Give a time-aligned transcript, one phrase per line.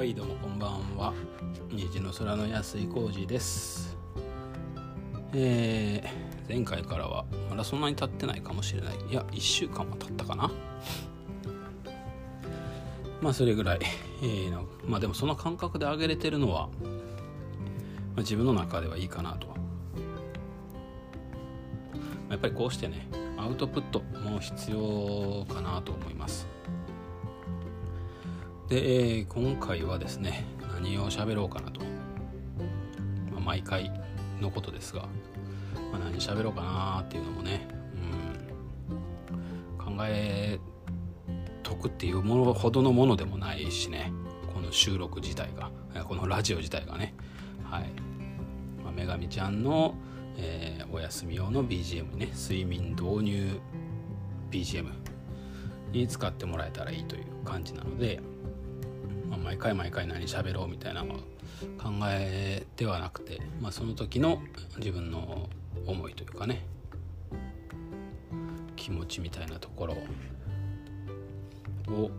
[0.00, 1.12] はいどうもこんばんは。
[1.70, 3.98] 虹の空の安井浩二です。
[5.34, 8.94] えー、前回からはまだそんなに経ってないかもしれない。
[9.10, 10.50] いや1週間も経ったかな。
[13.20, 13.80] まあそれぐらい、
[14.22, 16.86] えーのまあでもその感覚で上げれてるのは、ま
[18.16, 19.48] あ、自分の中ではいいかなと。
[22.30, 23.06] やっぱりこうしてね
[23.36, 26.59] アウトプットも必要かなと思います。
[28.70, 31.80] で、えー、今回はですね何を喋ろうかなと、
[33.32, 33.90] まあ、毎回
[34.40, 35.08] のことですが、
[35.92, 37.68] まあ、何喋ろうかなっていうのもね、
[38.88, 40.58] うん、考え
[41.64, 44.12] とくっていうものほどのものでもないしね
[44.54, 45.70] この収録自体が
[46.04, 47.14] このラジオ自体がね。
[47.64, 47.90] はい、
[48.82, 49.94] まあ、女神ちゃんの
[50.36, 53.60] えー、お休み用の BGM ね睡眠導入
[54.50, 54.86] BGM
[55.92, 58.20] に使ってもらえたらいいという感じなので、
[59.42, 61.20] 毎回毎回何喋ろうみたいなのは
[61.78, 64.42] 考えではなくて、まあ、その時の
[64.78, 65.48] 自分の
[65.86, 66.64] 思いというかね
[68.76, 69.94] 気持ちみたいなところ
[71.94, 72.10] を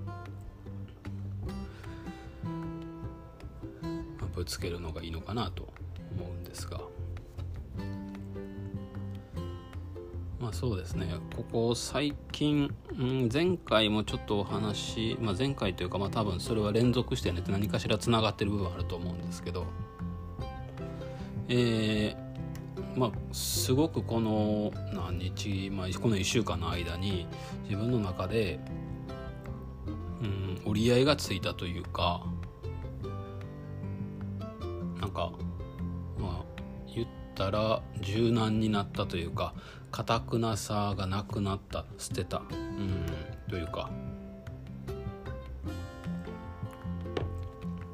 [4.34, 5.72] ぶつけるのがいいのかなと
[6.18, 6.91] 思うんですが。
[10.42, 11.08] まあそうですね。
[11.36, 19.68] ここ最近、うん、前回もちょっとお話、まあ、前回というかまあ多分それは連続してね何かしらつながってる部分あると思うんですけど。
[21.48, 27.28] えー、まあすごくこの何日、まあ、この1週間の間に
[27.66, 28.60] 自分の中で、
[30.22, 32.26] うん、折り合いがついたというか
[35.00, 35.32] なんか
[36.18, 36.62] まあ
[36.96, 39.54] 言ったら柔軟になったというか
[39.92, 42.42] かたくなさがなくなった捨てた。
[42.50, 43.06] うん
[43.50, 43.90] というか。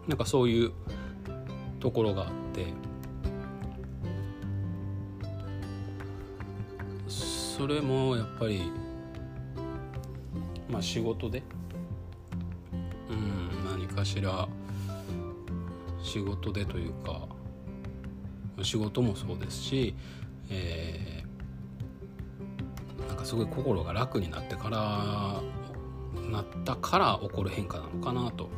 [0.08, 0.72] なんかそういう
[1.80, 2.68] ところがあって。
[7.08, 8.72] それもやっぱり
[10.70, 11.42] まあ仕事で。
[13.10, 14.48] うん何かしら。
[16.04, 17.28] 仕事でというか。
[18.62, 19.96] 仕事もそうですし、
[20.50, 21.27] えー
[23.28, 25.42] すごい心が楽になってから
[26.32, 28.50] なったから起こる変化なのかなと。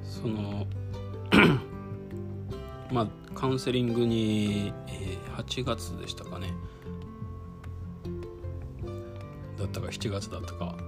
[0.00, 0.66] その
[2.90, 6.54] まあカウンセリングに、えー、8月でしたかね。
[9.58, 10.78] だったか7月だったか。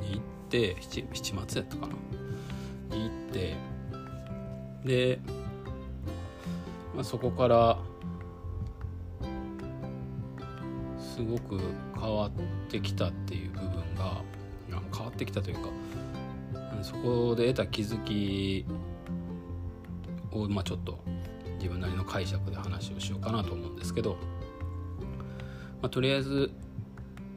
[0.00, 2.96] に行って 7, 7月やったかな。
[2.96, 3.54] に行って
[4.82, 5.20] で
[6.94, 7.78] まあ、そこから
[10.98, 11.60] すごく
[11.98, 12.30] 変わっ
[12.68, 14.22] てきたっていう部分が
[14.68, 15.68] 変わってきたというか
[16.82, 18.66] そこで得た気づき
[20.32, 20.98] を、まあ、ちょっと
[21.58, 24.16] 自分なりの解釈で話をしようかなと思うんですけど、
[25.80, 26.50] まあ、とりあえず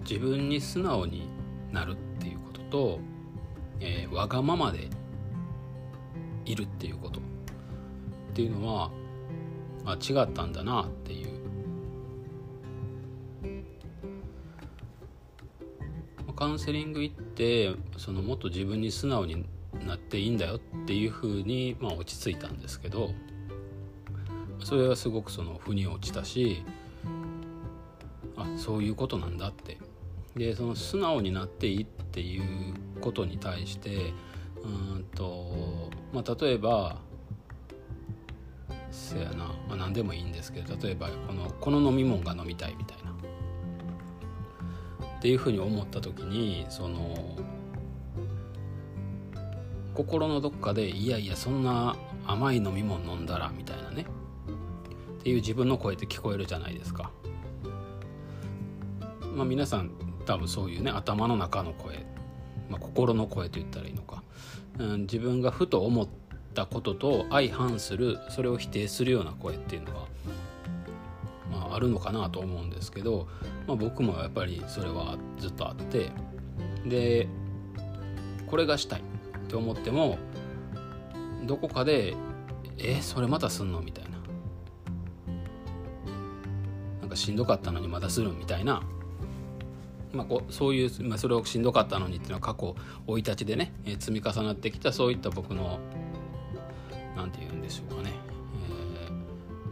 [0.07, 1.29] 自分に素直に
[1.71, 2.99] なるっていうことと、
[3.79, 4.89] えー、わがままで
[6.45, 7.23] いるっていうことっ
[8.33, 8.91] ていうのは
[9.85, 11.35] あ違ったんだなっていう。
[16.35, 19.45] カウンセリング行ってそのもっと自分に素直に
[19.85, 23.11] なっていいんだよっていうふうに、まあ、落ち着いたんですけど
[24.61, 26.63] それはすごくその腑に落ちたし
[28.35, 29.77] あそういうことなんだって。
[30.35, 32.43] でその素直になっていいっていう
[32.99, 34.11] ことに対して
[34.63, 36.97] うんと、まあ、例えば
[38.95, 43.13] せやな、まあ、何でもいいんですけど例えばこのこの飲み物が飲みたいみたいな。
[45.17, 47.35] っていうふうに思った時にその
[49.95, 51.95] 心のどっかでいやいやそんな
[52.27, 54.05] 甘い飲み物飲んだらみたいなね。
[55.19, 57.11] っていう自分の声って聞こえるじゃないですか。
[59.35, 59.89] まあ、皆さん
[60.25, 62.05] 多分そういうね頭の中の声、
[62.69, 64.23] まあ、心の声と言ったらいいのか、
[64.77, 66.07] うん、自分がふと思っ
[66.55, 70.07] ったことと相反するそれを否定するような声っていうのは、
[71.51, 73.27] まあ、あるのかなと思うんですけど、
[73.67, 76.09] まあ、僕もやっぱりそれはずっとあって
[76.85, 77.27] で
[78.47, 79.03] これがしたいっ
[79.47, 80.17] て思っても
[81.43, 82.15] どこかで
[82.79, 84.15] 「えそれまたすんの?」みたいな。
[87.01, 88.81] なんかしんどかったのにまたするみたいな。
[90.11, 92.73] まあ、こうそういう、まあ、それをしんどかったのにっていうのは過去
[93.05, 95.77] 生い立ちでね、えー、積み重なってきたそういった僕の
[97.15, 98.11] 何て言うんでしょうかね、
[99.07, 99.09] え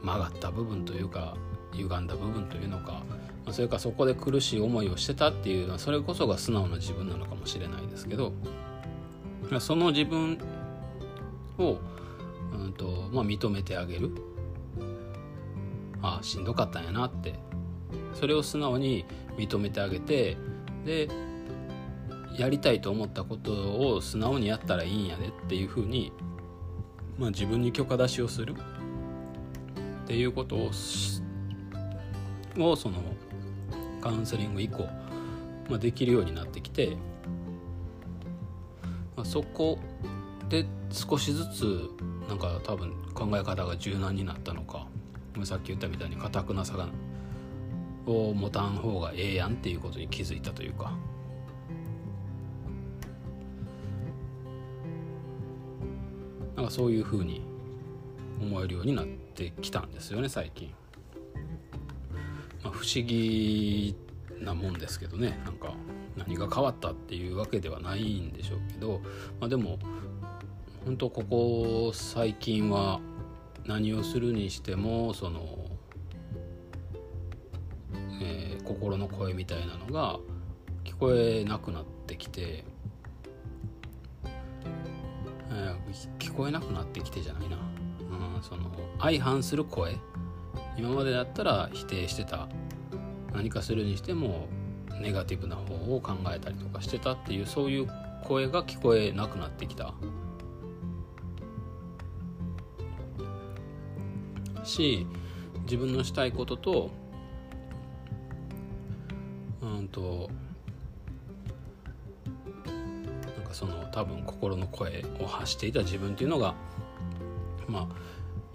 [0.02, 1.36] ー、曲がった部分というか
[1.74, 3.04] 歪んだ部分というのか
[3.52, 8.32] それかそこで苦しい思いをしてたっていうのはそれこそが素直な自分なのかもしれないですけど
[9.60, 10.38] その自分
[11.58, 11.78] を、
[12.54, 14.12] うんとまあ、認めてあげる。
[16.02, 17.34] ああしんどかったんやなって。
[18.14, 19.06] それを素直に
[19.38, 20.38] 認めてあげて
[20.86, 21.08] で
[22.38, 26.12] やりたいと思ったことを素直にやったらいいんやでっていうふうに、
[27.18, 28.56] まあ、自分に許可出しをする
[30.04, 30.72] っていうことを
[32.58, 33.02] をその
[34.02, 34.84] カウンセリング以降、
[35.70, 36.98] まあ、できるようになってきて、
[39.16, 39.80] まあ、そこ
[40.50, 41.90] で少しずつ
[42.28, 44.88] なんか多分考え方が柔軟になったのか
[45.44, 46.90] さっき言ったみたいに硬くなさが
[48.06, 50.94] を持たん方がええやんっていうことに気づいたというか。
[56.64, 57.42] なんかそういうふうに
[58.42, 60.74] 思えるようになってきたんですよね最近。
[62.64, 63.94] まあ、不思議
[64.40, 65.74] なもんですけどねなんか
[66.16, 69.02] 何が変わったっていうわけではないんでしょうけど、
[69.42, 69.78] まあ、でも
[70.86, 73.02] 本当ここ最近は
[73.66, 75.42] 何をするにしてもその、
[78.22, 80.18] えー、心の声みたいなのが
[80.86, 82.64] 聞こえなくなってきて、
[85.54, 87.58] えー、聞こえなくなってきてじゃないな、
[88.36, 89.98] うん、その相反する声。
[90.78, 92.48] 今までだったら否定してた。
[93.34, 94.48] 何かするにしても
[95.02, 97.88] ネガティブな方を考えたりとかしてたっていうそういう
[98.24, 99.94] 声が聞こえなくなってきた。
[104.64, 105.06] し
[105.64, 106.92] 自分のしたいことと
[109.62, 110.30] うんと
[113.54, 116.56] その多分心の声を発していた自分っていうのが
[117.68, 117.88] まあ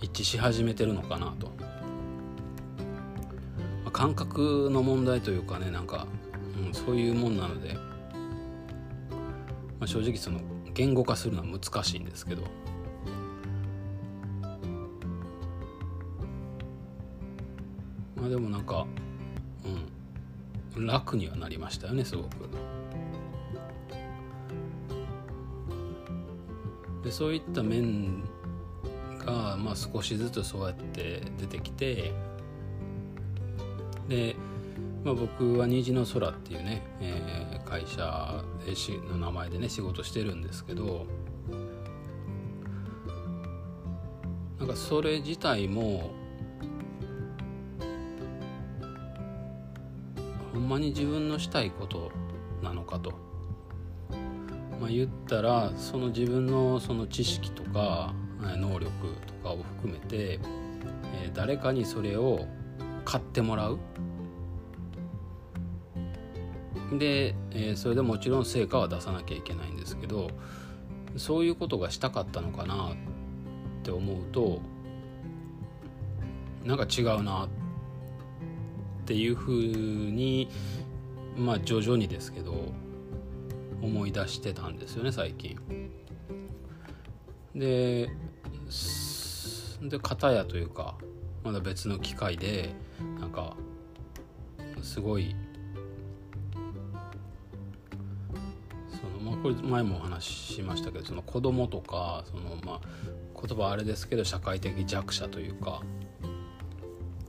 [0.00, 1.46] 一致し始めてるのかなと
[3.84, 6.06] まあ感覚の問題というかねなんか、
[6.58, 7.80] うん、そういうもんなので、ま
[9.82, 10.40] あ、正直その
[10.74, 12.42] 言語化するのは難しいんですけど
[18.16, 18.86] まあでもなんか
[20.76, 22.48] うん楽にはなりましたよねすごく。
[27.08, 28.22] でそういった面
[29.24, 32.12] が、まあ、少しずつそうやって出てきて
[34.08, 34.36] で、
[35.02, 41.06] まあ、僕は虹の空っていうね、えー、会社でしの名前でね仕事してるんですけど
[44.58, 46.10] なんかそれ自体も
[50.52, 52.12] ほんまに自分のしたいこと
[52.62, 53.14] なのかと、
[54.80, 58.90] まあ、言ったらその自分のその知識とか能力
[59.26, 60.38] とかを含めて、
[61.14, 62.46] えー、誰かにそれを
[63.04, 63.78] 買ってもらう。
[66.92, 70.30] で、えー、それでもちろん成果は出さなきゃいけないんですけど
[71.18, 72.96] そういうことがしたかったのかなっ
[73.82, 74.62] て思うと
[76.64, 77.48] なんか違うなっ
[79.04, 80.48] ていうふうに
[81.36, 82.72] まあ徐々にですけど
[83.82, 85.58] 思い出してたんですよね最近。
[87.54, 88.08] で
[89.82, 90.96] で片やというか
[91.44, 92.74] まだ別の機会で
[93.20, 93.56] なんか
[94.82, 95.34] すごい
[98.90, 105.82] その、まあ、これ前もお話ししましたけどその子供とかその、まあ、言葉あれですけど社会的弱者というか、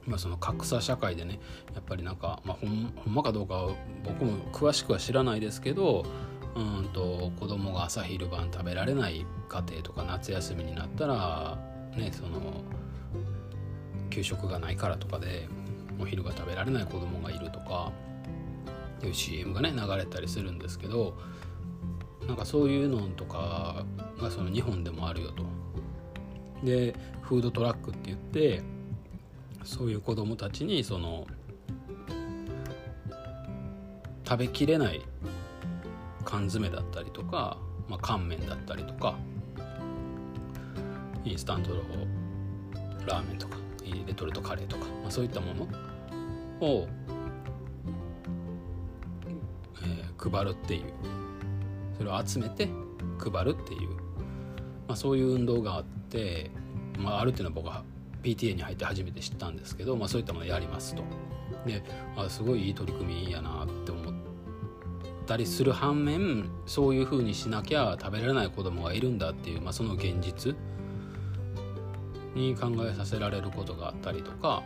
[0.05, 1.39] まあ、その格差社会でね
[1.73, 3.67] やっぱりなんか、まあ、ほんほんまかどうか
[4.03, 6.05] 僕も詳しくは知らないですけど
[6.55, 11.57] うんと子供が朝昼晩食べられない家庭とか夏休みになったら
[11.95, 12.63] ねその
[14.09, 15.47] 給食がないからとかで
[15.99, 17.91] お昼が食べられない子供がいるとか
[19.03, 21.17] いう CM がね流れたりするんですけど
[22.27, 23.85] なんかそういうのとか
[24.19, 25.43] がその日本でもあるよと。
[26.63, 28.61] でフードトラックって言って
[29.63, 31.25] そういう子供たちにその
[34.27, 35.01] 食べきれない
[36.29, 37.57] 缶詰だったりとか、
[37.87, 39.15] まあ、乾麺だったりとか
[41.25, 41.81] インスタントの
[43.07, 43.57] ラーメンとか
[44.05, 45.63] レトルトカレーとか、まあ、そういったもの
[46.61, 46.87] を、
[49.81, 50.83] えー、配るっていう
[51.97, 52.69] それを集めて
[53.17, 53.89] 配るっていう、
[54.87, 56.51] まあ、そういう運動があって、
[56.99, 57.83] まあ、あるっていうのは僕は
[58.21, 61.03] PTA に入って初めて知ったんですけど、まあ、そういったものをやりますと。
[61.65, 61.83] で
[62.15, 64.08] あすごいいい取り組みやなって思
[65.29, 70.55] ったりする反面そういうふうにしなきゃ食べられない子供がいるんだっていう、まあ、その現実
[72.33, 74.63] に考えさせられることがあったりとか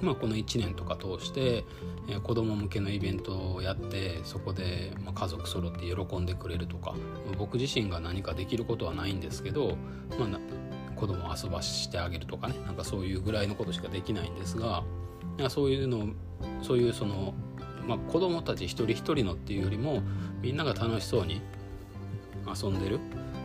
[0.00, 1.64] まあ、この1年とか通して、
[2.08, 6.96] えー、子供向けのイベントをやってそこで、ま、家族揃って喜んでくれるとか
[7.38, 9.76] 僕自身が何かできることはないんですけど、
[10.18, 14.82] まあ、子供を遊ばしてあげるとかねなんかそういうぐらいのことしかできないんですが
[15.50, 16.08] そういうの
[16.62, 17.32] そういうその、
[17.86, 20.02] まあ、子供たち一人一人のっていうよりも
[20.40, 21.40] みんなが楽しそうに
[22.46, 23.00] 遊んでる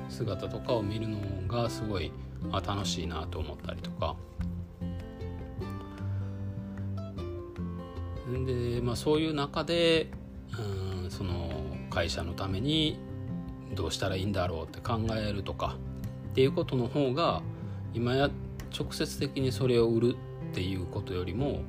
[0.10, 1.18] 姿とかを見るの
[1.48, 2.12] がすごい
[2.52, 4.16] あ楽しいなと思ったりとか。
[8.46, 10.10] で、まあ、そういう中で
[11.04, 11.50] うんその
[11.90, 13.00] 会社のために
[13.74, 15.78] どうしたらいいんだろうって考えるとか
[16.32, 17.42] っていうことの方が
[17.94, 18.30] 今や
[18.78, 20.16] 直接的にそれを売る
[20.52, 21.62] っていうことよりも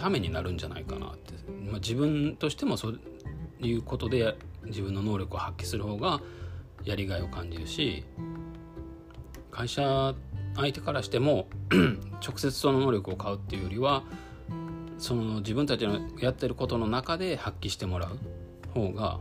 [0.00, 1.34] ためになるんじゃないかなって、
[1.70, 3.00] まあ、自分としてもそう
[3.60, 6.22] いうことで自分の能力を発揮する方が
[6.84, 8.02] やりがいを感じるし
[9.50, 10.14] 会社
[10.56, 11.48] 相手からしても
[12.26, 14.02] 直接その能力を買うっていうよりは
[14.96, 18.18] その自分たちのやってることの中で発揮してもらう
[18.72, 19.20] 方が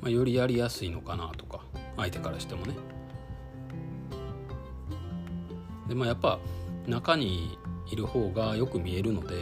[0.00, 1.60] まあ、よりやりやすいのかなとか
[1.98, 2.99] 相手からしてもね。
[5.90, 6.38] でまあやっぱ
[6.86, 7.58] 中に
[7.90, 9.40] いる方がよく見えるのでや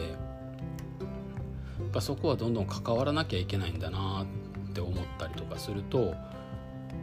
[1.87, 4.27] っぱそこはどんどん関わらなきゃいけないんだな
[4.71, 6.15] って思ったりとかすると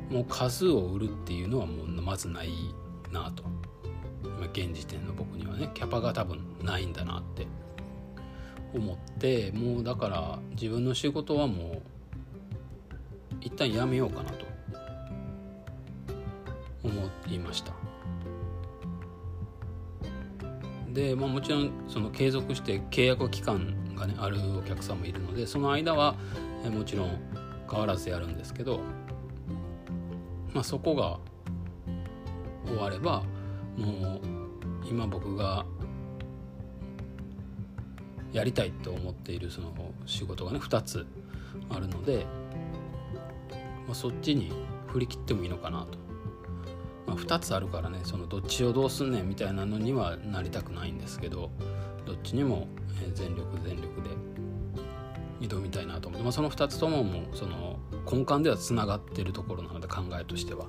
[0.09, 2.49] もう数を売るっていうのはもうまずない
[3.11, 3.43] なと。
[4.51, 7.45] 現時点の僕にはねキャパが多分ないんだなって
[8.73, 11.81] 思ってもうだから自分の仕事はもう
[13.41, 14.45] 一旦やめようかなと
[16.83, 16.93] 思
[17.27, 17.84] いました。
[20.95, 26.15] で、まあ、もちろんその継続して契約期間がねあるお客さんもいるのでその間は
[26.71, 27.19] もちろん
[27.69, 28.79] 変わらずやるんですけど、
[30.53, 31.19] まあ、そこが
[32.65, 33.23] 終われば
[33.77, 34.21] もう
[34.89, 35.65] 今僕が
[38.31, 39.73] やりたいと思っているその
[40.05, 41.05] 仕事がね2つ
[41.69, 42.25] あるので、
[43.85, 44.51] まあ、そっちに
[44.87, 45.97] 振り切ってもいいのかなと、
[47.07, 51.51] まあ、2つあるからねそのどっちをどうすんねんみたいなのにはなりたくないんですけど
[52.05, 52.67] どっちにも
[53.13, 54.09] 全力全力で
[55.41, 57.77] 挑みたいなと思って、まあ、その2つとももうその
[58.09, 60.67] 根幹ではつながってるところなので考えとしては、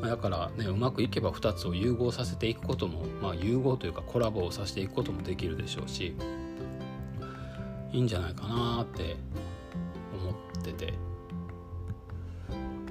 [0.00, 6.16] まあ、だからねうまくいけば2つを融合させていくことも、まあ、融合というかコラボをさせていくこともできるでしょうし
[7.92, 9.16] いいんじゃないかなって
[10.20, 10.94] 思ってて、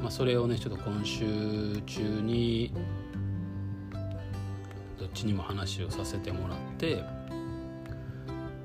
[0.04, 2.74] まあ、それをねちょっと今週中に
[5.00, 7.02] どっちにも話をさせてもらって、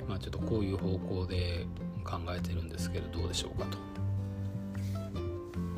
[0.09, 1.65] まあ、ちょっとこういう方向で
[2.05, 3.79] 考えてるんですけどどうでしょうかと。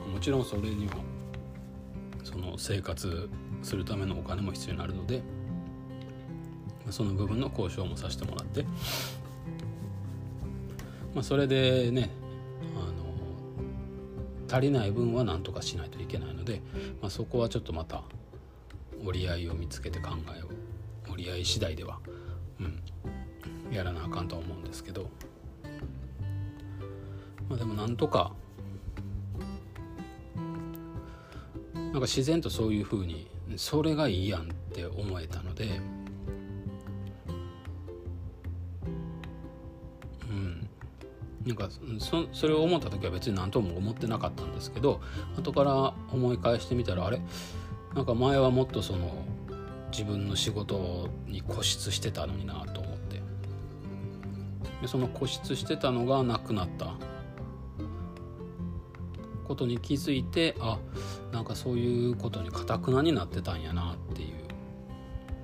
[0.09, 0.95] もちろんそれには
[2.25, 3.29] その生活
[3.62, 5.23] するためのお金も必要になるので
[6.88, 8.62] その部分の交渉もさせてもらって、
[11.14, 12.11] まあ、それでね
[14.50, 16.61] 足りない分は何とかしないといけないので、
[17.00, 18.02] まあ、そこはちょっとまた
[19.04, 22.00] 折り合いを見つけて考えを折り合い次第では、
[22.61, 22.83] うん、
[23.73, 25.09] やらなあかんとは思うんですけど、
[27.49, 28.33] まあ、でもなんとか
[31.75, 35.80] なんか自然とそういうふうにそれがいいやんって思えたので
[41.47, 41.68] なんか
[41.99, 45.00] そそれを思った時は別に何とも思ってなかったんですけど
[45.38, 47.20] 後から思い返してみたらあれ？
[47.94, 49.25] なんか前はもっとその
[49.90, 53.23] 自分の仕事に固執してたのになと思って。
[54.82, 56.94] でその固執してたのがなくなった。
[59.49, 60.78] ことに気づいてあ
[61.32, 64.28] なんかそういうことにかたくなになってたんやなっていう。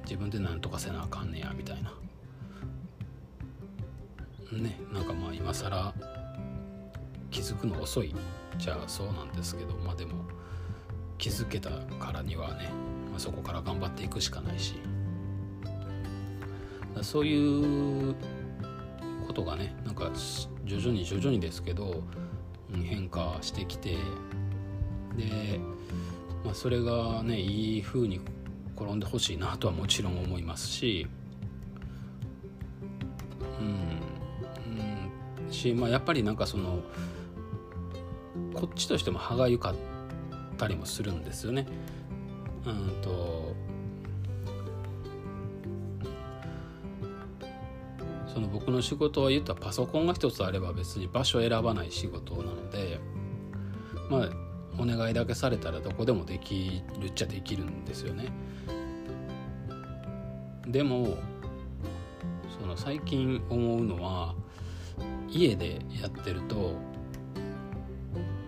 [0.05, 1.93] 自分で何とかせなあかんねやみたいな。
[4.53, 5.93] ねなんかまあ今更
[7.31, 8.15] 気づくの遅い。
[8.59, 10.25] じゃあそうなんですけどまあでも
[11.19, 12.71] 気づけたからにはね、
[13.11, 14.75] まあ、そこから頑張っていくしかないし。
[17.03, 18.15] そういう
[19.27, 20.11] ことがねなんか
[20.65, 22.03] 徐々に徐々にですけど
[22.85, 23.91] 変化してきて
[25.17, 25.61] で、
[26.45, 28.21] まあ、それがねいい風に
[28.77, 31.07] 転んでほしいなとはもちろん思いますし
[35.51, 36.81] し、まあ、やっぱりなんかその
[38.55, 39.75] こっちとしても歯がゆかっ
[40.57, 41.67] たりもするんですよね。
[42.67, 43.55] うんと
[48.27, 53.01] その僕の仕事は言ったらパソコンが一つあれば別に場所選ばない仕事なので
[54.11, 54.31] まあ
[54.79, 58.31] お願いだけされたらどこでもできるっちゃできるんですよね。
[60.67, 61.17] でも
[62.61, 64.35] その最近思うのは
[65.29, 66.75] 家でやってると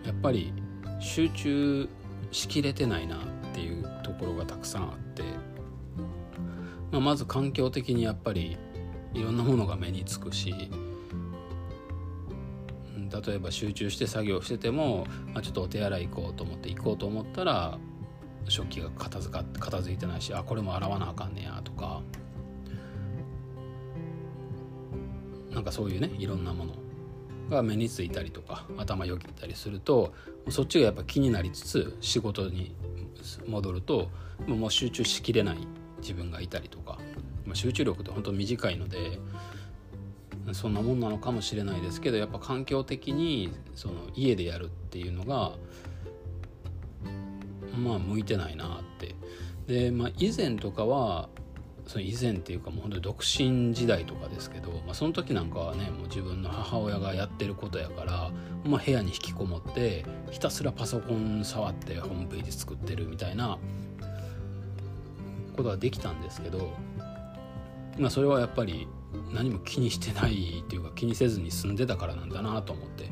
[0.04, 0.52] やっぱり
[1.00, 1.88] 集中
[2.30, 3.20] しきれてないなっ
[3.52, 5.22] ていうところがたくさんあって、
[6.90, 8.56] まあ、まず環境的にやっぱり
[9.14, 10.54] いろんなものが目につくし
[13.26, 17.78] 例えば集中して作業してても、まあ、ちょっとお手洗い行こうと思って行こうと思ったら
[18.48, 22.02] 食器が片付か片付いてないしあこれも洗わなあかんねやとか
[25.58, 26.74] なんかそういうねいろんなもの
[27.50, 30.14] が目についたりとか頭よぎったりすると
[30.50, 32.76] そっちがやっぱ気になりつつ仕事に
[33.48, 34.08] 戻ると
[34.46, 35.66] もう集中しきれない
[36.00, 36.96] 自分がいたりとか、
[37.54, 39.18] 集中力って本当短いので
[40.52, 45.54] そんなもんなのかもしれないですけどやっぱ環境的にその家でやるっていうのが
[47.76, 49.16] まあ向いてないなって。
[49.66, 51.28] で、まあ、以前とかは
[51.88, 58.30] その以前っていうかもう本当に独身時代とかですけど、まあ、その時なんかはねもう自分の母親がやってることやから、
[58.64, 63.58] まあ、部屋に引きこもってひたすらパソコン触ってホームページ作ってるみたいな
[65.56, 66.74] ことができたんですけど、
[67.98, 68.86] まあ、それはやっぱり
[69.32, 73.10] 何も気にしてないっていうか気にせずに住んでたからなんだなと思って。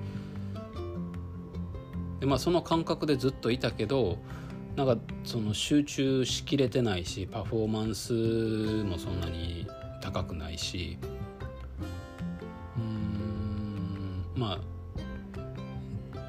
[2.21, 4.19] で、まあ、その感覚でずっといたけど
[4.77, 8.13] なんかその集中しきれてないしパフォーマンス
[8.85, 9.67] もそんなに
[10.03, 10.99] 高くないし
[12.77, 14.77] うんまあ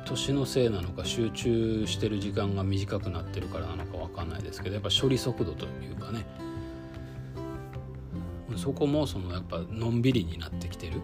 [0.06, 6.26] 年のせいなのか集中してる時間が短くなってるからなのか分かんないですけどやっぱ処理速度というかね。
[8.56, 11.02] そこもそのやっぱのんびりになってきてる。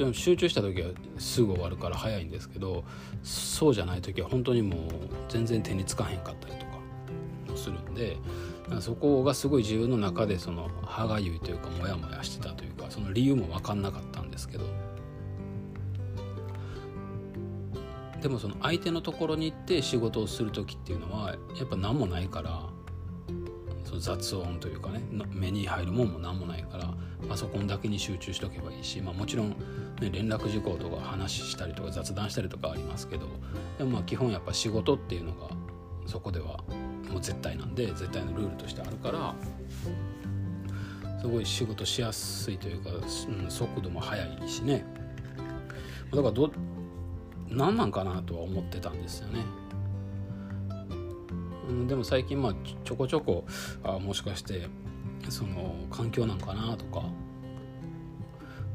[0.00, 0.88] もちろん集中した時は
[1.18, 2.84] すぐ終わるから早いんですけど
[3.22, 4.80] そうじゃない時は本当にもう
[5.28, 6.78] 全然手につかへんかったりとか
[7.54, 8.16] するんで
[8.80, 14.64] そこがすごい自分の中でその歯がゆいというかモヤモヤしてたというかその理由も分かんなかったんですけど。
[18.22, 22.68] でもその相手のところに行って仕事をする時っていうのはやっぱ何もないから
[23.82, 26.94] その雑音というかね目に入るもんも何もないから
[27.30, 29.54] パソコンだけに集中しとけばいいし、まあ、もちろん、ね、
[30.12, 33.28] 連絡事項とか話したりとか雑談したりとかありますけど
[33.78, 35.48] でもまあ基本やっぱ仕事っていうのが
[36.06, 36.64] そこでは
[37.08, 39.34] もう絶対なんで絶対のルールとしてあるから
[41.20, 44.84] すごい仕事しやすいというか、うん、速度も速いしね
[46.10, 46.50] だからど
[47.48, 49.44] 何なんかなとは思ってたんですよね。
[51.86, 53.44] でも最近まあちょこちょこ
[53.84, 54.68] あもしかして
[55.28, 57.02] その環境なんかなとか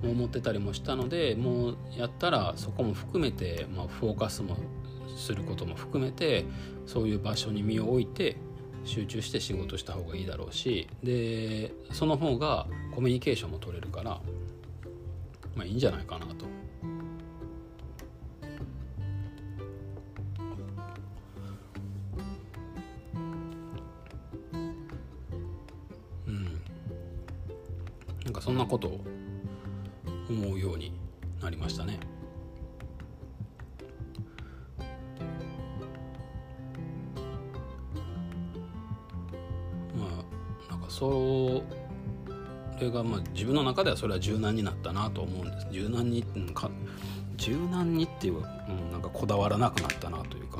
[0.03, 4.57] 思ってたりもしたのでもうやったらそこも含めて、まあ、フォーカスも
[5.17, 6.45] することも含めて
[6.85, 8.37] そういう場所に身を置いて
[8.83, 14.21] 集中して仕事した方がいいだろうしでその方がコミュニケーションも取れるから
[15.55, 16.45] まあいいんじゃないかなと。
[28.45, 28.99] そんなことを
[30.29, 30.93] 思うように
[31.41, 31.99] なりましたね。
[39.97, 41.63] まあなんかそ
[42.79, 46.69] れがまあ自分の中ではそれは柔軟になったなと思うんです柔軟にか
[47.37, 50.59] 柔軟にっていう、うん、なんかこだわらなくなったなというか。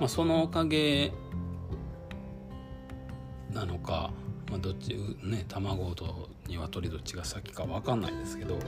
[0.00, 1.12] まあ、そのおかげ
[3.58, 4.12] なのか、
[4.50, 8.60] まあ、どっちね卵と鶏どっちが先か分かんないですけど、ま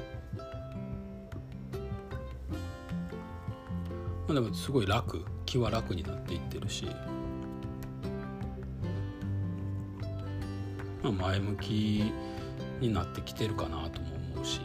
[4.30, 5.24] あ、でもすごい楽。
[5.46, 6.86] 気は楽になっていってるし、
[11.02, 12.12] まあ、前向き
[12.80, 14.60] になってきてるかなとも思うし。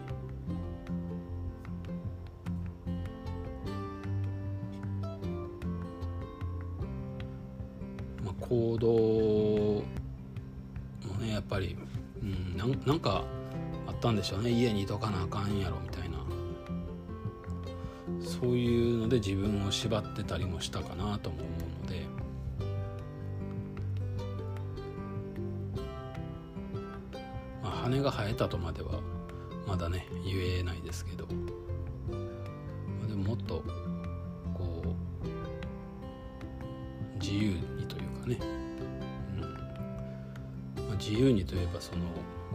[12.86, 13.24] なんか
[13.88, 14.52] あったんでしょうね。
[14.52, 16.24] 家にいとかなあかんやろみたいな。
[18.21, 21.48] そういうので自分を縛ってたりもしたかなとも思う
[21.84, 22.06] ので。
[27.63, 29.02] まあ、羽が生えたとまでは
[29.67, 31.26] まだね言えないですけど。
[33.08, 33.63] でももっと
[34.54, 34.88] こう
[37.19, 38.38] 自由にというかね。
[39.36, 39.41] うん。
[40.88, 42.04] まあ自由にといえばその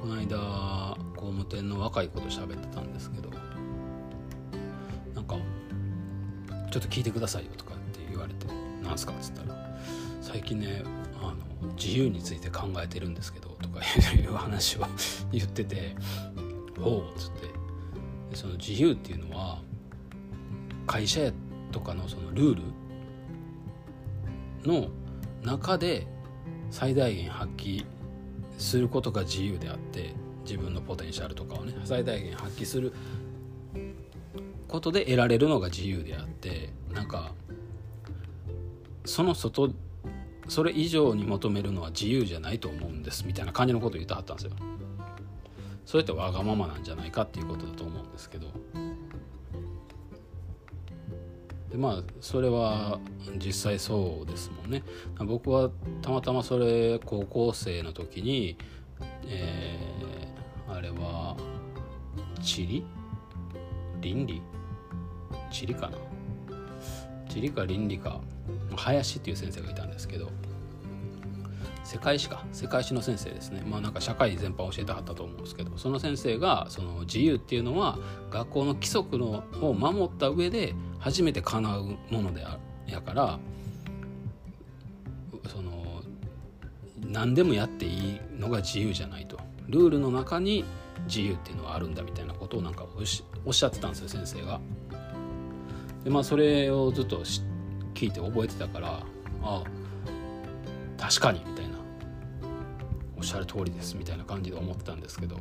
[0.01, 3.31] この間工務店の若い子と喋ってたんですけど
[5.15, 5.37] なんか
[6.71, 8.47] 「ちょっと聞いてくださいよ」とかって言われて
[8.83, 9.79] 「なんすか?」っつったら
[10.23, 10.83] 「最近ね
[11.23, 13.81] あの自由について考えてるんですけど」とか
[14.15, 14.87] いう話を
[15.33, 15.95] 言ってて
[16.81, 19.61] 「おう」っつってその自由っていうのは
[20.87, 21.31] 会社
[21.73, 22.63] とかのそのルール
[24.65, 24.89] の
[25.43, 26.07] 中で
[26.71, 27.85] 最大限発揮
[28.61, 32.93] することが自由であって自分のポテンシャルとかをね最大限発揮する
[34.69, 37.33] ことで得られるのが自由であってなんか
[39.05, 39.71] その外
[40.49, 44.53] それ以上に求めるのは自由じゃないと思うんですみたいな感じのことを言ってはったんですよ。
[45.87, 48.47] それってわがままなんじゃないかっていうことだと思うんですけど
[51.71, 52.99] でまあそれは
[53.39, 54.83] 実際そうですもんね。
[55.21, 55.71] 僕は
[56.03, 58.59] たまたまそれ高校生の時に
[59.27, 61.37] えー、あれは
[62.43, 62.85] 地理
[64.01, 64.43] 倫理？
[65.51, 65.99] 地理かな？
[67.29, 68.21] 地理か倫理か。
[68.77, 70.31] 林っていう先生がいたんですけど。
[71.91, 72.45] 世界史か。
[72.53, 73.65] 世界史の先生ですね。
[73.67, 75.77] まあなんか社会全般教えてはったと思うんですけど。
[75.77, 77.99] その先生がその自由っていうのは
[78.31, 82.55] 学校の規則のを守った上で初めて叶うものであ
[82.87, 82.93] る。
[82.93, 83.41] やから
[85.49, 86.01] その
[87.09, 89.41] 何でもやっていいのが自由じゃないと。
[89.67, 90.65] ルールの中に
[91.09, 92.87] 自由っていうのはあるんだみたいなことをなんか
[93.45, 94.61] おっしゃってたんですよ先生が。
[96.05, 97.25] でまあそれをずっと
[97.95, 99.03] 聞いて覚えてたから
[99.43, 99.65] ああ
[100.97, 101.80] 確かにみたいな。
[103.21, 105.37] おっしゃる通りですみたいな感じで思ってたんですけど。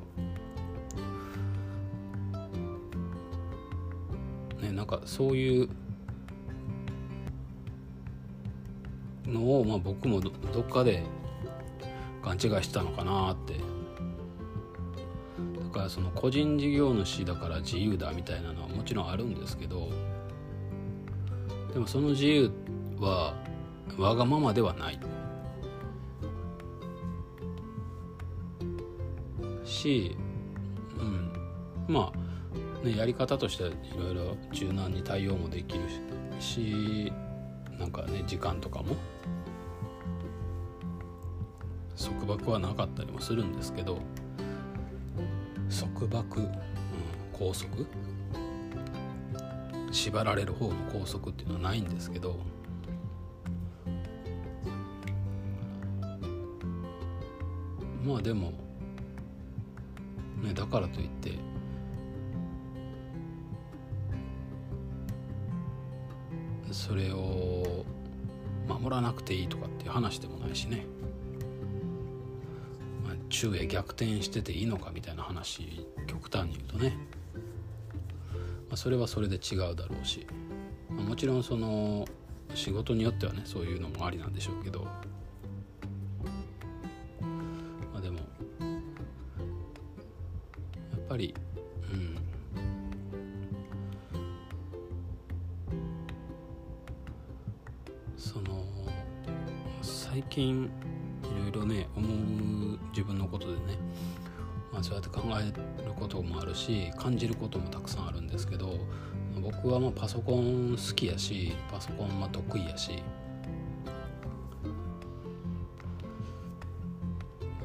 [4.62, 5.70] ねなんかそういう
[9.26, 11.04] のを、まあ、僕もどっかで
[12.22, 13.54] 勘違いしてたのかなって。
[15.63, 19.88] だからその個人事業主だから自由だみたいなのはもちろんあるんですけど。
[21.74, 22.52] でもその自由
[23.00, 23.36] は
[23.98, 25.00] わがままではない。
[29.80, 30.15] し、
[31.00, 31.32] うん、
[31.88, 35.84] まあ、ね、やり方としてはいろいろ柔軟に対応もできる
[36.39, 37.12] し
[37.78, 38.96] なんかね時間とかも。
[41.98, 44.00] 束縛はなかったりもするんですけど
[45.70, 46.52] 束縛、うん、
[47.34, 47.86] 拘束。
[49.92, 52.39] 縛られる方の拘束っていうのはないんですけど
[58.06, 58.54] まあでも
[60.41, 61.34] ね、だからといって。
[66.71, 67.86] それを
[68.67, 70.86] 守らなくていいとかっていう話でもないしね、
[73.04, 76.97] まあ、昼夜逆転してていいのかみたいな話極端に言うとね、
[78.34, 80.28] まあ、それはそれで違うだろうし、
[80.89, 82.06] まあ、もちろんその
[82.54, 84.88] 仕事によってはねそういうのもありなんでしょうけど
[101.49, 103.77] いろね思う自分のことでね、
[104.71, 108.79] まあ、そうやって考えることもあるし感じることもたくさんあるんですけど
[109.41, 113.03] 僕はまあパソコン好きやしパソコンま得意やし。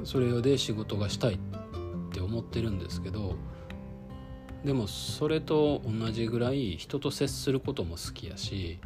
[0.04, 1.38] それで仕事がしたいっ
[2.12, 3.36] て思ってるんですけど
[4.64, 8.78] でもそれと同じぐらい人と接することも好きやし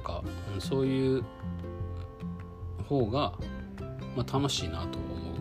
[0.00, 0.22] なんか
[0.58, 1.24] そういう
[2.88, 3.34] 方が、
[4.16, 5.40] まあ、楽しいなと思う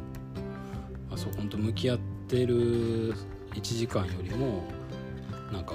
[1.09, 3.13] パソコンと向き合ってる
[3.53, 4.63] 1時間よりも
[5.51, 5.73] なんか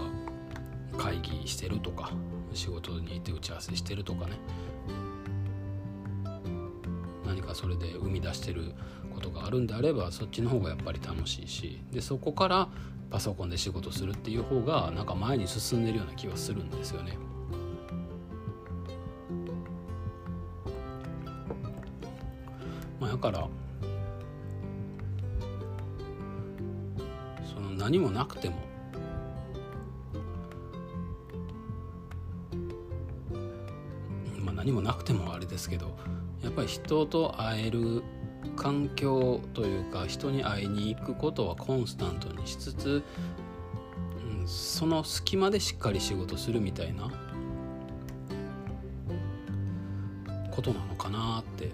[0.98, 2.12] 会議してるとか
[2.52, 4.32] 仕事にいて打ち合わせしてるとかね
[7.26, 8.74] 何かそれで生み出してる
[9.12, 12.68] ことがあるんであればそっちの方がやっぱり楽しいしでそこから
[13.10, 17.16] パソコンで仕事するっていう方がなんか前に進んでるような気はするんですよね。
[23.14, 23.48] だから
[27.54, 28.56] その何もなくても
[34.40, 35.96] まあ何もなくてもあれですけど
[36.42, 38.02] やっぱり人と会える
[38.56, 43.04] 環境というか人に会いに行くことはコンスタントにしつつ、
[44.40, 47.12] うん、その隙間でしっかり仕事するみたいな
[50.50, 51.70] ことなのかなって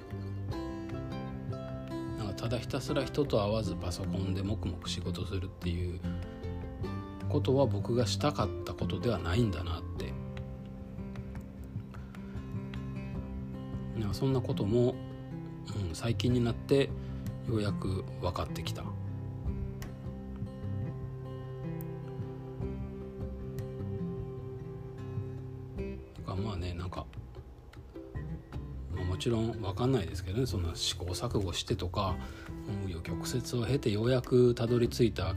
[2.41, 6.01] ただひたすら人と会わずパソコンで黙々仕事するっていう
[7.29, 10.15] ことは僕がしたかったことではないんだなって
[14.15, 14.95] そんなことも、
[15.89, 16.89] うん、最近になって
[17.47, 18.85] ようやく分かってきた。
[29.21, 32.17] ちろん分かんないですけどねそんな試行錯誤してとか
[32.87, 35.35] 紆余曲折を経てようやくたどり着いた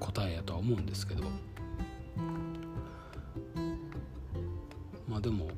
[0.00, 1.24] 答えやとは思うんですけど。
[5.08, 5.48] まあでも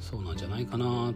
[0.00, 1.12] そうなんじゃないかな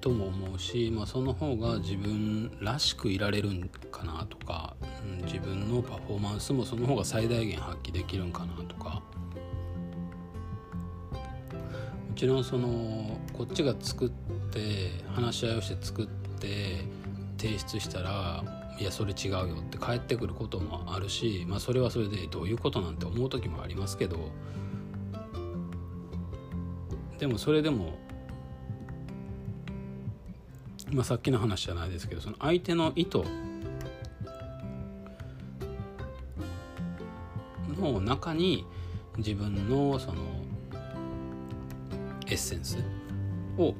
[0.00, 8.77] とも思うし、まあ、その方が自分らしくいられるんかなとか、うん、自分のパフォーマンスもその方が最大限発揮できるんかなとか。
[12.18, 14.10] ちろんそのこっちが作っ
[14.50, 16.06] て話し合いをして作っ
[16.40, 16.84] て
[17.38, 18.42] 提出したら
[18.76, 24.32] いやそれ違うよって返ってくることもあるし、まあ、それはそれでどういうことなんて思う時もありますけど
[27.20, 27.96] でもそれでも
[30.90, 33.22] まあ、さっきの話じゃないですけどその相手の意図
[37.78, 38.64] の中に
[39.18, 40.47] 自分のその
[42.38, 42.78] ッセンス
[43.58, 43.74] を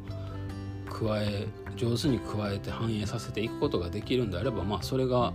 [0.90, 5.32] 加え上手に加えて反映させていくことができるんであればまあそれが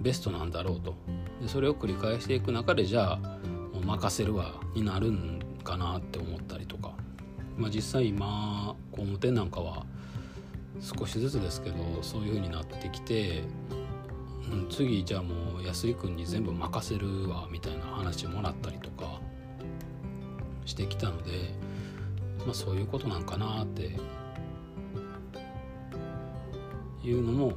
[0.00, 0.94] ベストなんだろうと。
[1.42, 3.16] でそれを繰り返していく中でじゃあ
[3.74, 6.94] もう任せるわになるんかなって思ったりとか、
[7.58, 9.84] まあ、実際今工務店なんかは
[10.80, 13.42] 少しずつですけどそういう風になってきて、
[14.50, 19.20] うん、次じゃあもう安井君に全部任せるわみたいな話もらったりとか
[20.64, 21.30] してきたので、
[22.46, 23.96] まあ、そういうことなんかなって
[27.02, 27.52] いうのも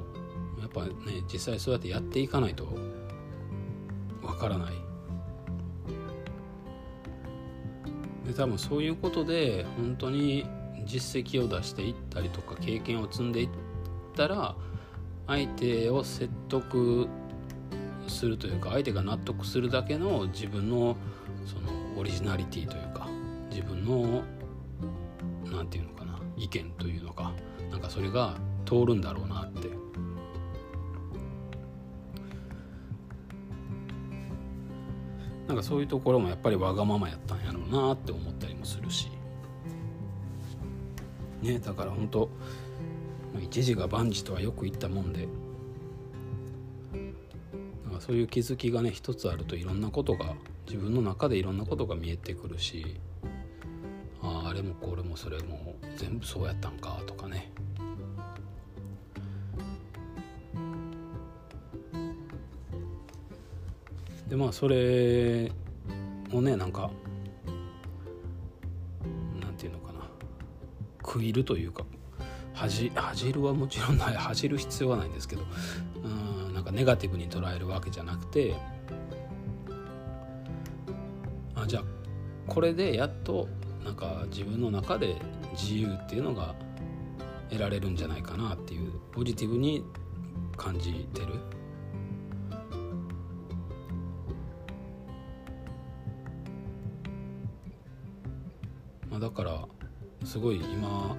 [0.60, 0.92] やっぱね
[1.32, 2.68] 実際そうやってやっていかないと
[4.24, 4.74] わからない。
[8.28, 10.46] で多分そういうことで本当に
[10.86, 13.50] 実績を出していったりとか経験を積んでいっ
[14.16, 14.56] たら
[15.28, 17.08] 相手を説得
[18.08, 20.96] するというか相手が納得するだけの自分の
[21.46, 23.08] そのオリジナリティというか
[23.50, 24.24] 自分の
[25.52, 27.34] 何て言うのかな意見というのか
[27.72, 28.36] なんかそれが
[28.66, 29.70] 通るんだろうなって。
[35.48, 39.10] なんかそういうところもやっぱりわがままやったんやろうなって思ったりもするし。
[41.42, 42.30] ねだから本当
[43.42, 45.28] 一時が万事とはよく言ったもんで。
[47.84, 50.36] なんかそういう気づきがね一つあるといろんなことが
[50.68, 53.00] 自分の中でいろんなことが見えてくるし。
[54.50, 57.52] あれもこれもそれも全部そうやったんかとかね。
[64.28, 65.52] でまあそれ
[66.32, 66.92] をねなんか
[71.10, 71.84] 食いるというか
[72.54, 75.42] 恥恥じるはもちろんない恥じる必要はないんですけど
[76.04, 76.08] う
[76.52, 78.56] んなんかネガティブに捉えるわけじゃなくて
[81.56, 81.84] あじゃあ
[82.48, 83.48] これでやっと
[83.90, 85.16] なんか自分の中で
[85.54, 86.54] 自由っていうのが
[87.50, 89.84] 得られるんじゃないかなっていうポジティブに
[90.56, 91.34] 感じてる。
[99.10, 99.68] まあ、だから
[100.24, 101.16] すごい今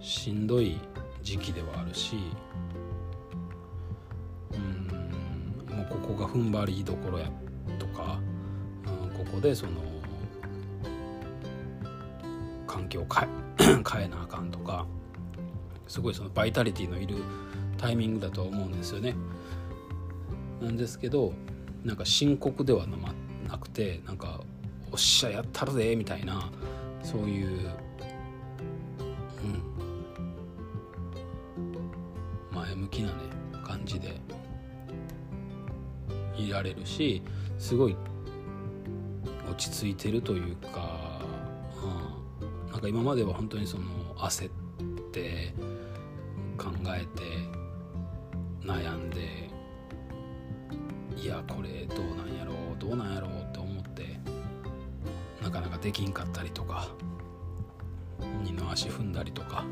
[0.00, 0.78] しんどい
[1.22, 2.16] 時期ではあるし
[4.52, 7.30] うんもうここが踏ん張りどころや
[7.78, 8.20] とか、
[8.84, 9.97] うん、ここでその
[12.78, 14.86] 環境を変え 変えなあかんとか
[15.88, 17.16] すごいそのバイタリティのいる
[17.76, 19.14] タイミングだと思うんですよね。
[20.60, 21.32] なんですけど
[21.84, 22.86] なんか深刻では
[23.48, 24.40] なくてなんか
[24.92, 26.50] 「おっしゃやったるで」みたいな
[27.02, 27.48] そういう
[29.42, 29.62] うん
[32.56, 33.14] 前向きなね
[33.64, 34.20] 感じで
[36.36, 37.22] いられるし
[37.58, 37.96] すごい
[39.50, 40.87] 落ち着いてるというか、
[42.78, 43.82] なんか今までは本当にその
[44.14, 44.52] 焦っ
[45.10, 45.52] て
[46.56, 47.24] 考えて
[48.64, 49.50] 悩んで
[51.20, 54.20] いやこれどうなんやろうどうなんやろうって思って
[55.42, 56.86] なかなかできんかったりとか
[58.44, 59.64] 二の足踏んだりとか。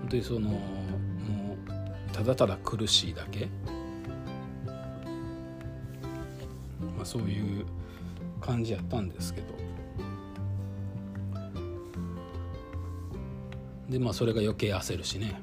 [0.00, 3.50] 本当にそのもうただただ苦しいだけ、
[6.96, 7.66] まあ、そういう
[8.40, 9.61] 感じやったんですけど。
[13.92, 15.38] でまあそれが余計焦るしね。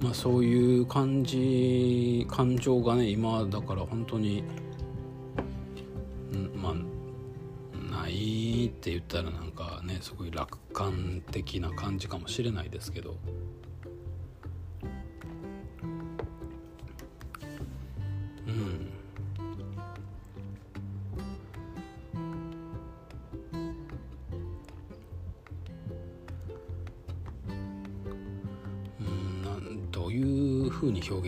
[0.00, 4.42] まあそういう感じ感情がね今だから本当に
[6.56, 6.74] まあ
[8.02, 13.16] ないって言ったらなんかねすごい楽観的な感じかもしれないですけど。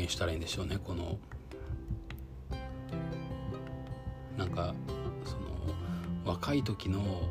[0.05, 1.19] 現したらいいんでしょうねこの。
[4.37, 4.75] なんか
[5.25, 5.75] その
[6.25, 7.23] 若い時の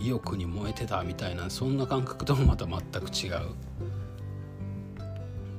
[0.00, 3.54] 意欲に燃えてたみたいなそんな感覚ともまた全く違う。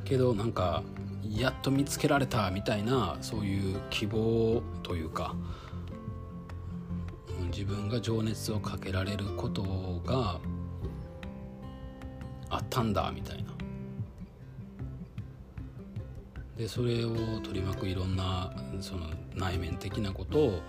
[0.03, 0.83] けどなんか
[1.29, 5.35] やっと見つけられたみたいなそういう希望というか
[7.51, 10.39] 自分が情熱をかけられることが
[12.49, 13.46] あったんだみたいな。
[16.57, 20.59] でそれを取り巻くいろんなその内面的なこと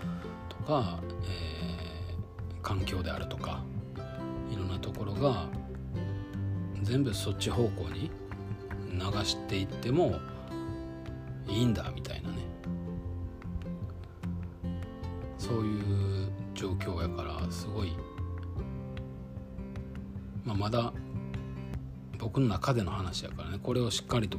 [0.47, 3.63] とか、えー、環境であるとか
[4.51, 5.47] いろんなところが
[6.83, 8.11] 全部そっち方向に
[8.91, 10.19] 流していっても
[11.47, 12.37] いいんだみたいなね。
[15.37, 15.79] そうい
[16.25, 17.95] う状況やからすごい、
[20.45, 20.93] まあ、まだ
[22.19, 23.59] 僕の中での話やからね。
[23.63, 24.37] これをしっかりと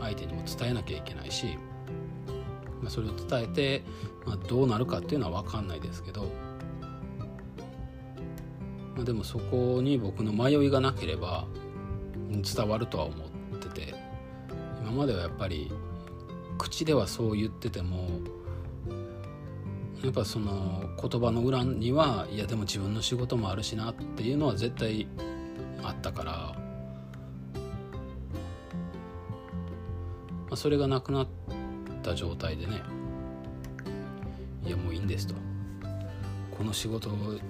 [0.00, 1.58] 相手にも伝えなきゃいけないし、
[2.80, 3.84] まあ、それを伝えて、
[4.26, 6.24] まあ、どうなるかっていうのは分かんないですけど、
[8.96, 11.46] まあ、でもそこに僕の迷いがなければ
[12.30, 13.94] 伝わるとは思ってて
[14.82, 15.70] 今まではやっぱり
[16.58, 18.08] 口ではそう言ってても
[20.02, 25.06] やっぱその言葉の裏にはいやでも自分の仕事もあるしなっていうのは絶対
[25.82, 26.59] あったから、
[30.50, 31.28] あ、それがなくなっ
[32.02, 32.82] た状態でね。
[34.66, 35.34] いやもういいんですと。
[36.56, 37.40] この仕事に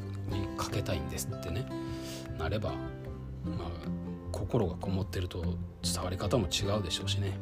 [0.56, 1.66] かけたいんですってね。
[2.38, 2.76] なれば、ま
[3.66, 3.70] あ、
[4.32, 5.42] 心がこもってると
[5.82, 7.38] 伝わり方も違うでしょうしね。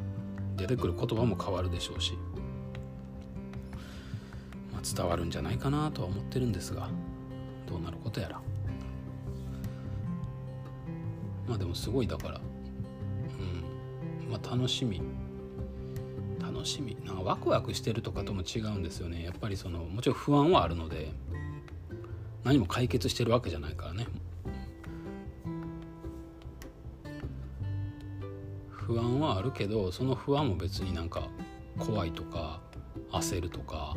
[0.57, 2.15] 出てくる言葉も変わるでしょうし。
[4.73, 6.89] まあ伝わるんじゃないかなとは思ってるんですが。
[7.69, 8.41] どうなることやら。
[11.47, 12.41] まあでもすごいだから
[14.21, 14.31] うん。
[14.31, 15.03] まあ楽しみ。
[16.59, 19.23] 楽しみなんかワクワクしてるとかとも違うんですよね。
[19.23, 21.13] やっぱりそのもちろん不安はあるので
[22.43, 24.09] 何も解決してるわけじゃないからね。
[28.71, 31.29] 不安はあるけどその不安も別になんか
[31.79, 32.61] 怖いとか
[33.13, 33.97] 焦るとか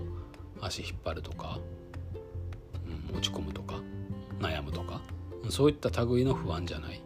[0.61, 1.57] 足引っ張るとか、
[3.09, 3.81] うん、落ち込むとか
[4.39, 5.01] 悩むとか
[5.49, 7.01] そういった類の不安じゃない。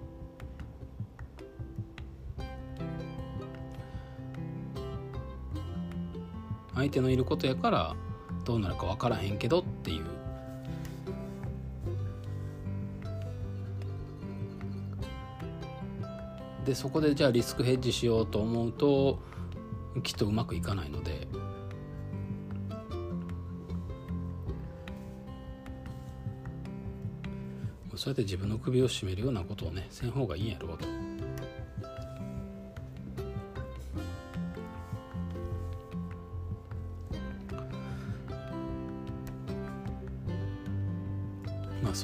[6.85, 7.95] 相手のいることやから
[8.43, 10.05] どうなるか分からへんけどっていう
[16.63, 19.19] でそこでじゃあリスクヘッジしようと思うと
[20.03, 21.27] きっとうまくいかないので
[27.95, 31.14] そうやって自分の首を絞めるようなことをねせん方がいいんやろうと。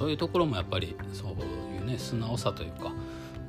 [0.02, 2.92] そういうところもやっぱりそういうね素直さというか、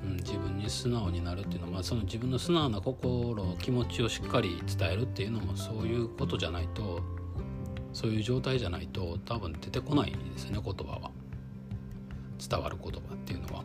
[0.04, 7.00] うん、自分に素直になるっていうのは、まあ、その自分の素直な心気持ちをしっかり伝えるっていうのもそういうことじゃないと
[7.94, 11.10] そういう状態じゃないと多分出てこないですね言葉は。
[12.38, 13.64] 伝わる言葉っていうのは。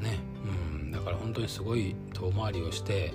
[0.00, 3.12] ねうんだから本当にすごい遠回りをして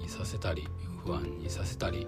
[0.00, 0.68] 配させたり
[1.04, 2.06] 不安にさせたり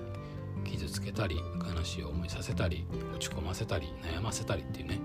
[0.65, 1.41] 傷つけたり
[1.77, 5.01] 悲しい思いさせたり落ち込ませたり悩ませたりっていうね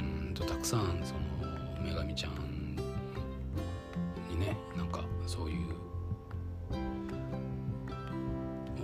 [0.00, 1.20] うんとたくさんその
[1.82, 2.76] 女神ちゃん
[4.30, 5.66] にねなんかそういう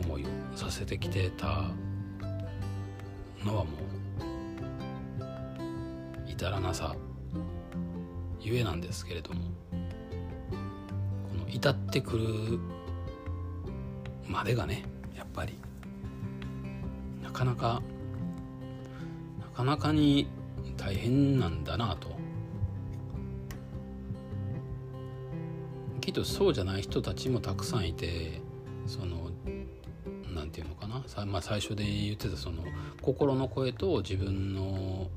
[0.04, 1.70] 思いをさせてきてた
[3.44, 3.70] のはも
[6.26, 6.94] う至らなさ
[8.40, 9.76] ゆえなんですけれどもこ
[11.36, 12.58] の至ってくる
[14.32, 14.82] までがね
[15.14, 15.58] やっぱり。
[17.22, 17.82] なかなか
[19.40, 20.26] なかなかに
[20.76, 22.10] 大変なんだなと。
[26.00, 28.40] きっとそうじゃない人たちもたくさんいて
[28.86, 29.30] その
[30.34, 31.04] 何て言うのかな。
[31.06, 32.64] さ、まあ、最初で言ってたその
[33.00, 35.10] 心の声と自分の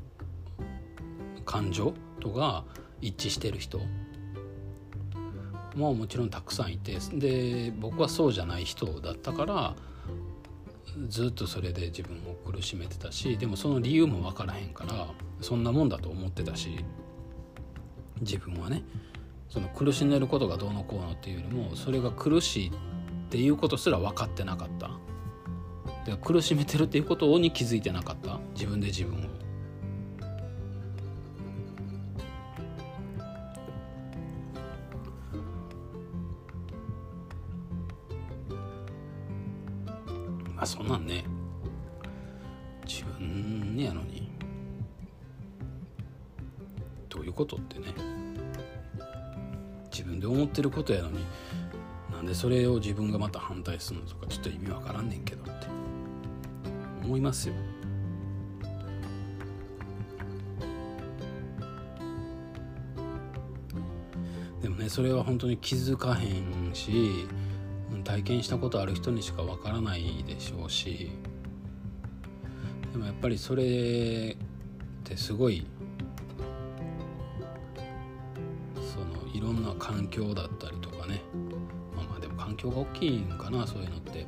[1.45, 2.63] 感情とが
[3.01, 3.79] 一致してる人。
[5.75, 9.75] ももちろんたくさんいてで僕はそうじゃない人だったから
[11.09, 15.07] ずっとそれで自分を苦しめてたしでもその理由も分からへんから
[15.41, 16.83] そんなもんだと思ってたし
[18.21, 18.83] 自分はね。
[19.49, 22.71] その苦しんでることがどうのこうのっていうよりもそれが苦しいっ
[23.29, 24.89] ていうことすら分かってなかった。
[26.05, 28.39] で苦しめてるっていうことに気づいてなかった。
[28.53, 29.44] 自分で自分を。
[40.65, 41.23] そんなんね。
[42.87, 44.29] 自分やのに。
[47.09, 47.85] どういうことってね。
[49.91, 51.19] 自分で思ってることやのに
[52.11, 55.67] なんでそれを自分がまた反対するのとかちょっと意味わからんねんけどって。
[57.05, 57.53] 思いますよ。
[64.61, 67.27] でもねそれは本当に気づかへんし
[68.05, 71.11] 体験したことある人にしかわからないでしょうし
[72.93, 75.65] でもやっぱりそれってすごい
[78.75, 81.21] そのいろんな環境だったりとかね。
[81.95, 84.25] まあまあでも環境が大きいんかなそういうのって、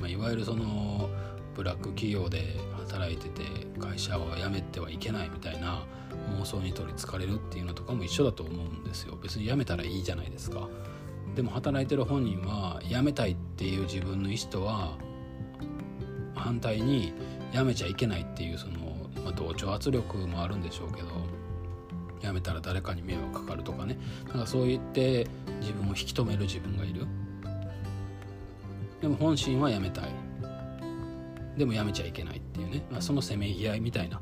[0.00, 1.10] まあ、いわゆるその
[1.54, 3.42] ブラック企業で働いてて
[3.78, 5.84] 会社を辞めてはいけないみたいな
[6.38, 9.18] 妄想に取りつかれるっていうのとかも一緒だと思うんですよ。
[9.22, 10.68] 別に辞めたらいいじゃないですか。
[11.38, 14.98] でも働いてる本人は辞めたいっていう自分の意思とは
[16.34, 17.12] 反対に
[17.52, 18.72] 辞めちゃいけないっていうその、
[19.22, 21.08] まあ、同調圧力もあるんでしょうけど
[22.20, 23.96] 辞めたら誰かに迷惑かかるとかね。
[24.30, 25.28] なんかそう言って
[25.60, 27.06] 自分を引き止める自分がいる。
[29.00, 30.04] でも本心は辞めたい。
[31.56, 34.20] でも辞めちゃいけないっていうね、まあ、そのせめぎ合いみたいな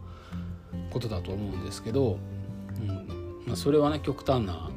[0.90, 2.18] ことだと思うんですけど、
[2.78, 3.44] うん。
[3.46, 4.68] まあ、それはね極端な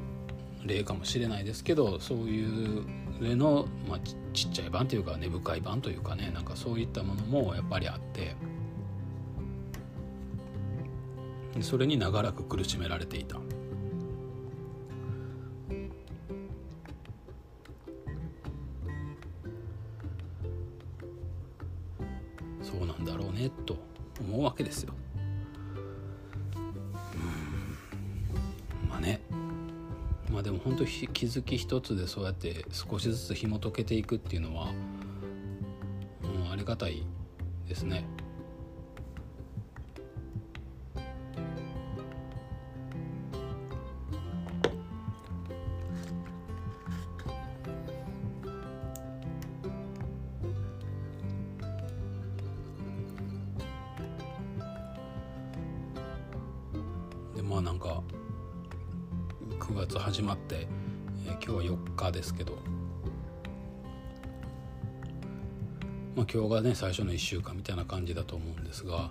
[0.65, 2.85] 例かもしれないですけどそういう
[3.21, 3.99] 例の、まあ、
[4.33, 8.35] ちっちゃい版というか根深い版というかねなんかそういったものもやっぱりあって
[11.61, 13.39] それに長らく苦しめられていた。
[22.61, 23.77] そうなんだろうねと
[24.21, 24.93] 思うわけですよ。
[30.39, 34.69] まあでも本当気づき一つでそうやって少しずつ紐解けていくっていうのは、
[36.23, 37.05] うん、ありがたい
[37.67, 38.05] ですね。
[62.19, 62.57] ですけど、
[66.17, 69.09] まあ、今日がね最初の1週間みたいな感じだと思うんですが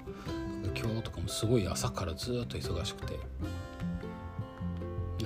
[0.77, 3.19] 今日とかもすごい朝からずっと忙しくて。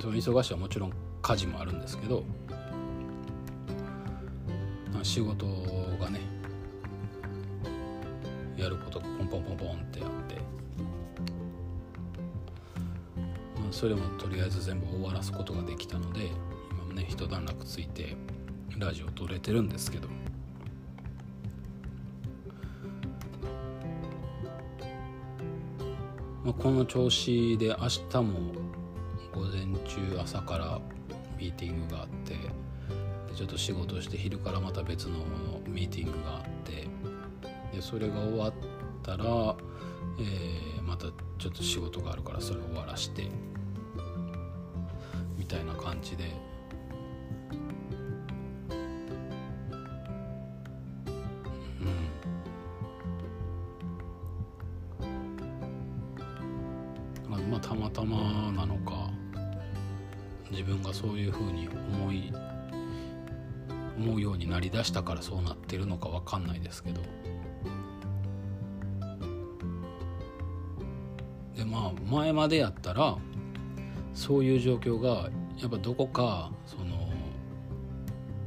[0.00, 2.24] その忙しいはもちろん家事もあるんですけど
[5.04, 5.46] 仕事
[6.00, 6.20] がね
[8.56, 10.40] やることがポンポンポンポンってあって。
[13.70, 16.30] それもとりあえず全部終わらすことができたので
[17.02, 18.16] ね一段落ついて
[18.78, 20.08] ラジオ撮れてるんですけど
[26.44, 28.52] まあ、この調子で明日も
[29.32, 30.80] 午前中朝から
[31.38, 32.40] ミーティングがあってで
[33.36, 35.18] ちょっと仕事して昼からまた別の
[35.68, 36.88] ミーティングがあって
[37.72, 38.52] でそれが終わっ
[39.04, 39.24] たら、
[40.18, 41.06] えー、また
[41.38, 43.28] ちょっと仕事があるからそれを終わらして
[45.38, 46.51] みたいな感じで。
[64.72, 67.00] ようになりだしたからそうなってるのか分かんないですけど
[71.56, 73.18] でまあ前までやったら
[74.14, 77.10] そういう状況がやっぱどこかその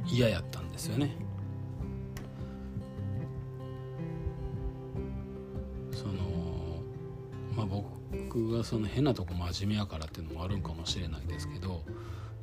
[0.07, 1.17] 嫌やったんですよね。
[5.91, 6.13] その
[7.55, 11.83] まあ僕がその変なとこ真面目やからっていうのもあるんかもしれないですけど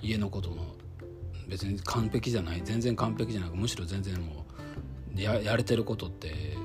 [0.00, 0.74] 家のことも
[1.49, 4.47] 別に完璧じゃない全然完璧じゃなくむしろ全然も
[5.14, 6.57] うややれてることって、え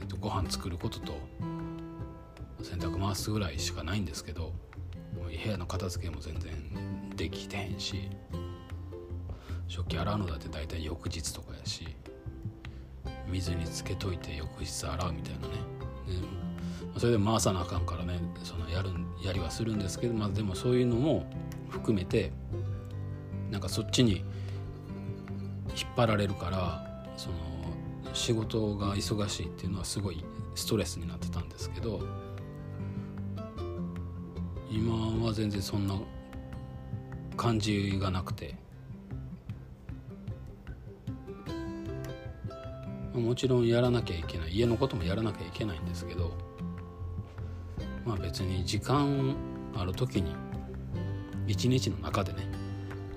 [0.00, 1.14] ー、とご飯作ることと
[2.62, 4.52] 洗濯回すぐらいしかないんですけど
[5.14, 6.52] 部屋の片付けも全然
[7.16, 8.10] できてへんし
[9.66, 11.96] 食器洗うのだって大体翌日とかやし
[13.28, 15.54] 水につけといて翌日洗うみたいなね。
[16.98, 18.90] それで回さなあかんからねそのやる
[19.24, 21.24] やりはするんですけど、まあ、でもそういうのも
[21.70, 22.32] 含めて
[23.62, 24.24] かそっちに
[25.76, 27.36] 引っ張られるからその
[28.12, 30.22] 仕事が忙しいっていうのはすごい
[30.54, 32.00] ストレスになってたんですけど
[34.70, 35.98] 今は全然そんな
[37.36, 38.60] 感じがなくて。
[43.14, 46.32] もちろんやらなきゃいけない家のこともやらなきゃいけないんですけど
[48.06, 49.36] まあ別に時間
[49.76, 50.34] ある時に
[51.46, 52.61] 一日の中でね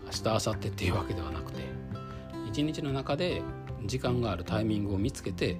[0.06, 1.60] 明日明後日っていうわけではなくて
[2.48, 3.42] 一日の中で
[3.86, 5.58] 時間があるタイミングを見つけて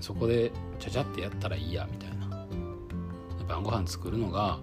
[0.00, 2.14] そこでちゃちゃってやったらいいやみたいな。
[3.46, 4.58] 晩ご飯作るのが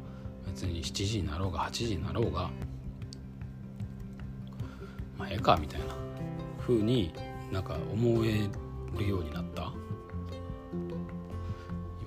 [0.48, 2.50] 別に7時になろうが8時になろうが
[5.18, 5.96] まあええかみたいな。
[6.60, 7.14] 風に
[7.52, 8.50] なんか思え
[8.98, 9.74] るようになった。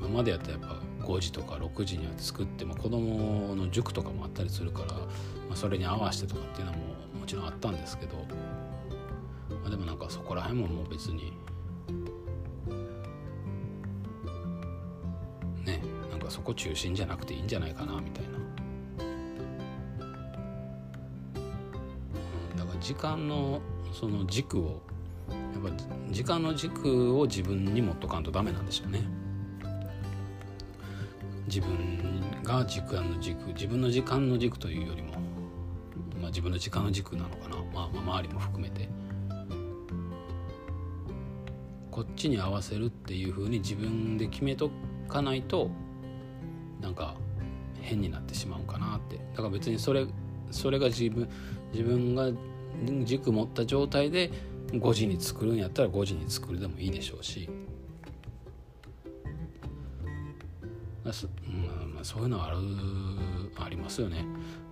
[0.00, 5.00] 今までやったらやっぱ5時とか6時には作っても子供の塾とかもあったりするから、ま
[5.52, 6.78] あ、それに合わせてとかっていうのも
[7.20, 11.32] もちろんあったんですけど、まあ、でもなんかそこら辺ももう別に
[15.64, 18.30] ねなんかそこ中心じゃなくていいんじゃないかなみたいな。
[18.38, 18.44] うん
[22.56, 23.60] だから時間の
[23.92, 24.82] その軸を
[25.28, 25.70] やっぱ
[26.10, 29.23] 時間の軸を自分に持っとかんとダメなんでしょうね
[31.54, 35.12] 自分が時間の軸自分の時間の軸というよりも、
[36.20, 38.88] まあ、自分の時間の軸なのかな、まあ、まあ周りも含めて。
[41.92, 44.68] こっちに合わせるっていうふうに自分で決めと
[45.08, 45.70] かないと
[46.80, 47.14] なんか
[47.80, 49.18] 変になってしまうかなって。
[49.18, 50.04] だから別にそれ
[50.50, 51.28] それが自分
[51.72, 52.32] 自分が
[53.04, 54.32] 軸持った状態で
[54.72, 57.48] 5時に作るんやったら5時に作るでもいいでしょうし、
[62.04, 62.58] そういうのはある
[63.56, 64.24] ありますよね。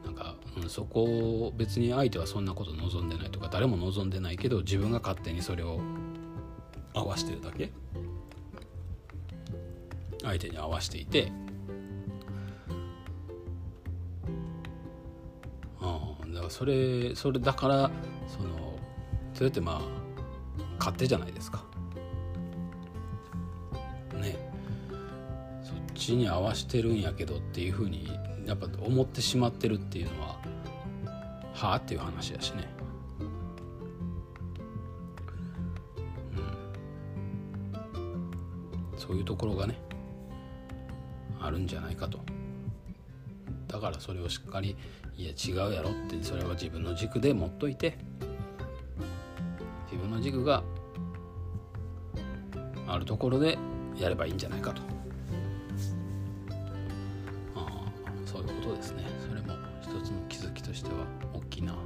[0.04, 5.80] なんか、うん、そこを別に相手はそんなこと望んでないとか誰も望んでないけど自分が勝手にそれを
[6.92, 7.72] 合わしてるだけ
[10.22, 11.32] 相手に合わしていて
[15.80, 17.90] ああだからそれそれだから
[18.28, 18.78] その
[19.34, 19.80] それってまあ
[20.78, 21.64] 勝手じゃないですか。
[26.02, 28.08] ちに合わしてるんやけどっていうふうに
[28.44, 30.38] やっぱ思ってしまってるっていうのは
[31.54, 32.68] はあっていう話やしね。
[38.94, 39.78] うん、そういうところがね
[41.40, 42.18] あるんじゃないかと。
[43.68, 44.76] だからそれをしっかり
[45.16, 47.96] いや違うやろってそれは自分の軸で持っといて
[49.90, 50.62] 自分の軸が
[52.86, 53.56] あるところで
[53.96, 54.82] やればいいんじゃないかと
[58.32, 59.04] そういうことですね。
[59.28, 61.74] それも一つの気づきとしては大きな。
[61.74, 61.78] ま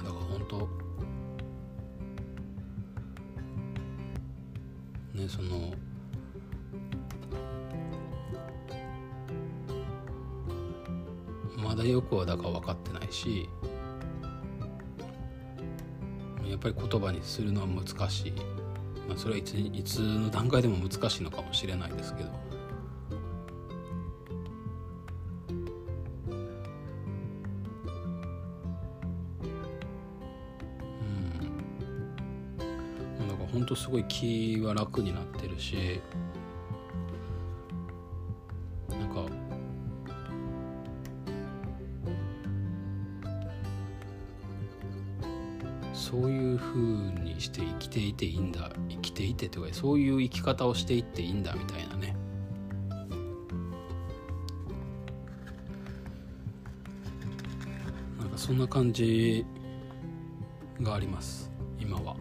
[0.00, 0.68] あだから本当
[5.18, 5.72] ねその
[11.56, 13.48] まだよくはだか分かってないし
[16.48, 18.32] やっぱり言葉にするのは難しい、
[19.08, 22.30] まあ、それはいついつの段階でも難しいのかもしれないですけど。
[33.20, 36.00] うん、だから本当すごい気は楽になってるし
[49.72, 52.16] そういう生き方をしていっていいんだみたいなね。
[58.18, 59.44] なんかそんな感じ
[60.80, 61.50] があります。
[61.78, 62.16] 今は。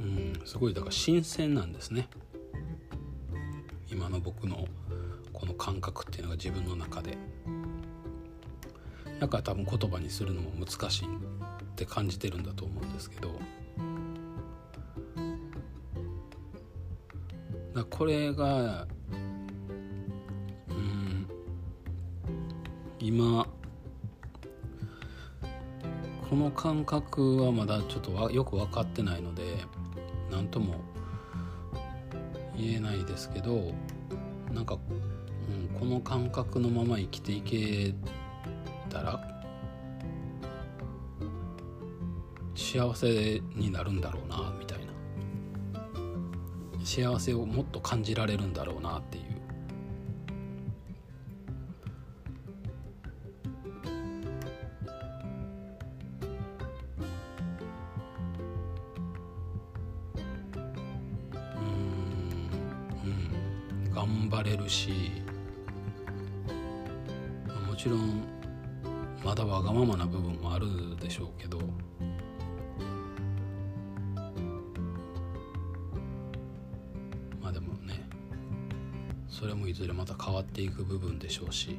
[0.00, 2.08] うんすごいだから新鮮なんですね。
[3.90, 4.66] 今の僕の
[5.32, 7.16] この感覚っていうのが自分の中で。
[9.20, 11.08] だか多分言葉にするのも難しいっ
[11.74, 13.38] て感じてるんだと思うんですけど。
[17.76, 18.86] だこれが
[20.70, 21.28] うん
[22.98, 23.46] 今
[26.28, 29.42] この感覚はまだちょっとよく分かってないので
[30.30, 30.80] 何とも
[32.56, 33.72] 言えないですけど
[34.52, 34.78] なんか、
[35.50, 37.94] うん、この感覚のまま生きていけ
[38.96, 39.20] たら
[42.54, 44.86] 幸せになるんだろうなみたいな。
[46.84, 49.25] 幸せをもっと感じられるんだろうなっていう。
[81.46, 81.78] ほしい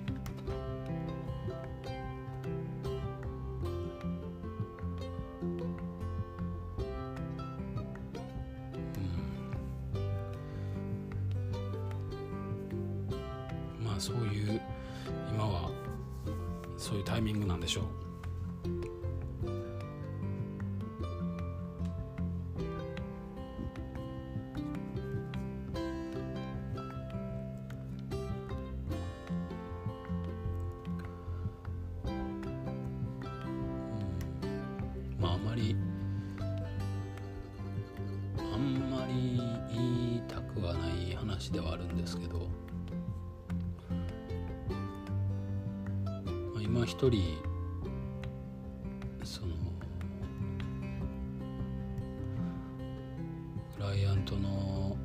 [41.37, 42.39] 話ではあるんですけど、
[45.99, 47.37] まあ、今一人
[49.23, 49.55] その
[53.75, 54.97] クライアントの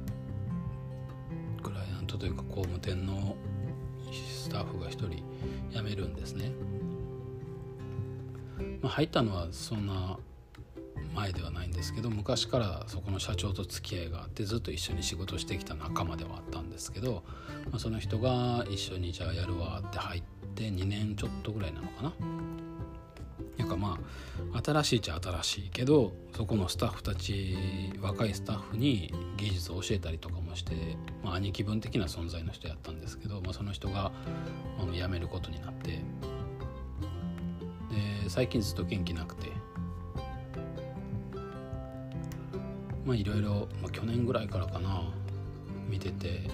[1.62, 3.36] クライアントというか工務店の
[4.10, 5.22] スタッフが一人
[5.70, 6.50] 辞めるんですね。
[8.80, 10.18] まあ、入ったのはそんな
[11.22, 17.22] 前ではないんですけど昔からそこの社長と付き合いがあってずっと一緒に仕事してきた仲間ではあったんですけど、
[17.70, 20.22] まあ、その人が一緒にじゃあやるわって入っ
[20.56, 22.12] て2年ちょっとぐらいなのかな。
[23.58, 23.98] なんかま
[24.52, 27.56] あ新しいっちゃ新しいけどそこのスタッフたち
[28.00, 30.74] 若いスタッフに技術を教えたりとかもして、
[31.22, 34.10] まあ、兄貴分的な存在の人やったんですけど、まあ、その人が、
[34.78, 36.00] まあ、辞めることになってで
[38.28, 39.48] 最近ずっと元気なくて
[43.04, 45.02] まあいろいろ、まあ、去年ぐらいからかな
[45.88, 46.48] 見てて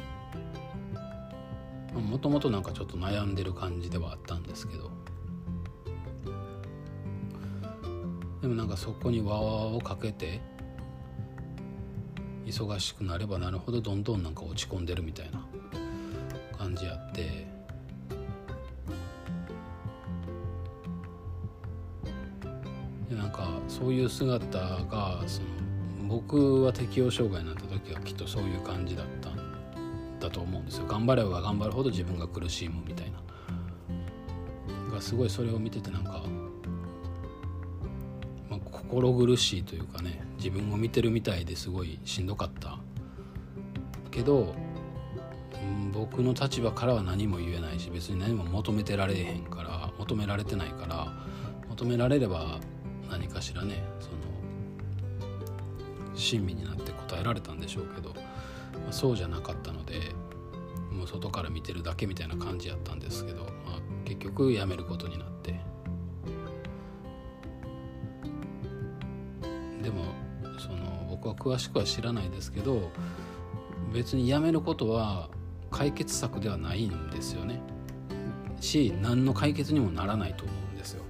[1.94, 4.90] もともとなんかちょっと悩んでる感じではあったんですけど
[8.40, 10.40] でもなんかそこに輪をかけて
[12.46, 15.46] 忙しくなればなるほどどんどんなんか落ち込んでるみたいな
[16.56, 17.46] 感じやって
[23.08, 25.48] でなんかそういう姿がその
[26.08, 30.86] 僕は適応障害になった時はきっとそういう感じだったんだと思うんですよ。
[30.86, 33.18] 頑張れば頑張るほど自分が苦しむみたいな。
[34.88, 36.22] がすごいそれを見ててなんか、
[38.50, 42.78] まあ、心苦しいというかね自分を見てるみたいですごいしんどかった
[44.10, 44.54] けど、
[45.54, 51.12] うん、僕の立場からは何も言えないし別に何も求めてられへんから求められてないから
[51.68, 52.58] 求められれば
[53.10, 54.16] 何かしらねその
[56.18, 60.14] 親身になって答えられたんでしょうけど、まあ、そうじゃなかったので
[60.90, 65.52] もう外から見てるだけみたいな感じやったんですけど、まあ、結局辞めることになって
[69.82, 70.12] でも
[70.58, 72.90] その僕は詳しくは知らないですけど
[73.92, 75.28] 別に辞めることは
[75.70, 77.60] 解決策ではないんですよね
[78.60, 81.02] し何の解決にもならないと思うんですよ。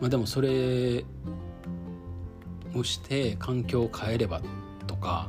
[0.00, 1.04] まあ、でもそれ
[2.74, 4.40] をして環境を変えれば
[4.86, 5.28] とか、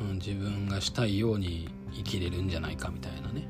[0.00, 3.48] うん、自分がしたいように生きれるんじゃないかみたいなね。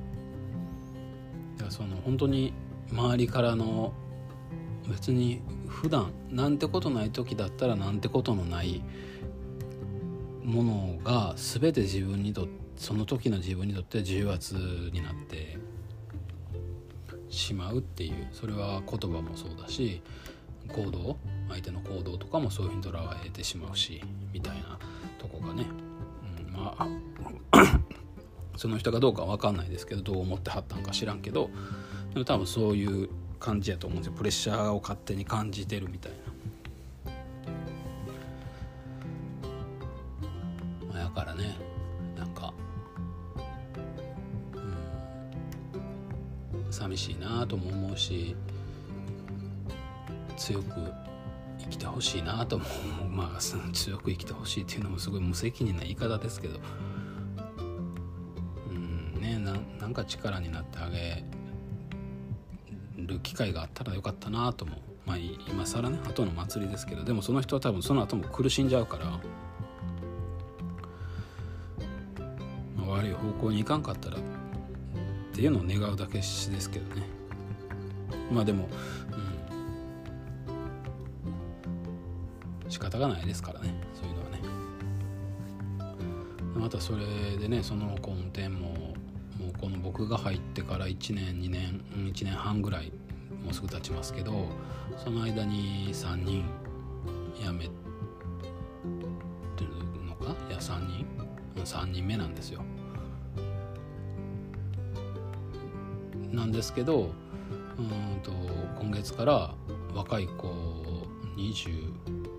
[1.56, 2.52] だからその本当に
[2.90, 3.92] 周りからの
[4.88, 8.82] 別に普段なんてことない時だったらなんてことのない
[10.44, 12.46] ものが全て自分にと
[12.76, 14.54] その時の自分にとって重圧
[14.92, 15.58] になって
[17.28, 20.02] しまうっていうそれは言葉もそうだし
[20.68, 21.16] 行動
[21.48, 24.02] 相手の行動とかもそういうふうに捉えてしまうし
[24.32, 24.78] みたいな
[25.18, 25.64] とこがね、
[26.46, 26.88] うん、まあ
[28.56, 31.50] その人がどうか分かんないですけどどう思ってはったんか知らんけど
[32.12, 33.08] でも多分そういう
[33.38, 36.26] 感じやと思うんですよプレッシャーを勝手に感じてるみたいな。
[41.06, 41.56] やからね
[42.16, 42.52] なんか
[44.54, 44.58] う
[46.68, 48.36] ん寂しいなとも思うし
[50.36, 50.92] 強く
[51.58, 52.64] 生きてほしいなとも
[53.10, 56.60] まあ強く生きてほしいっていうのもすごい無責任な言い方ですけど。
[58.70, 61.24] うんねなんか力になってあげ
[62.96, 64.82] る機会があったらよかったなとも。
[65.04, 67.04] まあ今更ね後の祭りですけど。
[67.04, 69.06] でもその人は多分その後も苦しんじゃうから、
[72.76, 74.20] まあ、悪い方向に行かんかったらっ
[75.32, 77.02] ていうのを願うだけですけどね。
[78.32, 79.35] まあでも、うん、
[82.96, 83.74] 方がないですからね。
[83.94, 84.36] そういうのはね。
[86.54, 87.04] またそれ
[87.38, 92.90] でねその根底ももうこの僕が入ってから1年2年1年半ぐらい
[93.44, 94.48] もうすぐ経ちますけど
[94.96, 96.44] その間に3人
[97.38, 97.70] 辞めて
[99.60, 99.68] る
[100.06, 100.34] のか？
[100.48, 101.06] いや3人
[101.62, 102.62] ？3人目なんですよ。
[106.32, 107.10] なんですけど
[107.78, 108.32] うんと
[108.80, 109.54] 今月から
[109.94, 110.48] 若い子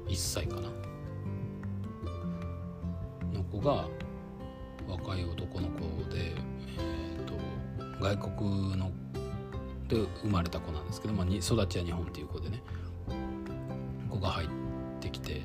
[0.08, 0.70] 1歳かな。
[3.34, 3.88] の子が
[4.88, 5.82] 若い男の子
[6.14, 6.34] で、
[6.78, 7.34] えーと、
[8.01, 8.91] 外国の
[9.88, 12.62] で生まれた子なんですけど、まあ、育ちは日本っていう子でね。
[14.10, 14.49] 子が入っ
[14.99, 15.41] てきて、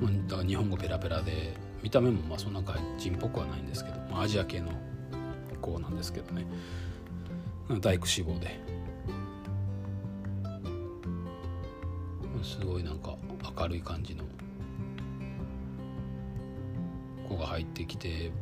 [0.00, 4.70] まあ、だから日本語ペラペラで見た目もまあそんな外人っぽくはないんですけど、まあ、アジア系の
[5.60, 6.46] 子なんですけどね。
[7.80, 8.60] 大工志望で。
[12.42, 13.01] すごいなんか
[13.62, 14.24] 明るい感じの。
[17.28, 18.32] 子が入ってきて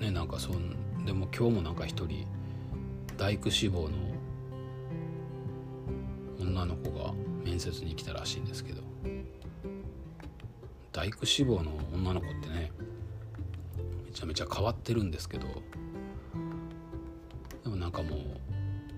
[0.00, 2.26] ねなんかそんでも今日もなんか一人
[3.18, 3.90] 大工志望の
[6.40, 7.12] 女の子が
[7.44, 8.82] 面接に来たらしいんですけど。
[10.92, 12.70] 大工志望の女の子ってね
[14.06, 15.46] めちゃめちゃ変わってるんですけど。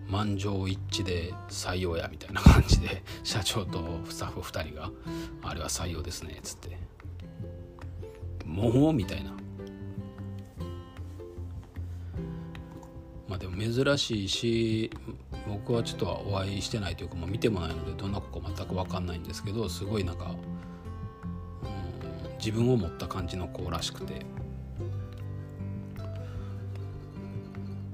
[0.09, 4.91] 満場一致で採用やみたいな感じで 社長とスタッフ2人が
[5.43, 6.79] 「あれは採用ですね」っつって
[8.45, 9.35] 「もう?」みたいな。
[13.29, 14.91] まあでも珍しいし
[15.49, 20.29] 僕はちょっとはお会いしてないというか、もう見てもないのでどんな子か全く分かんないんですけどすごいなんか、う
[22.29, 24.25] ん、自分を持った感じの子らしくて、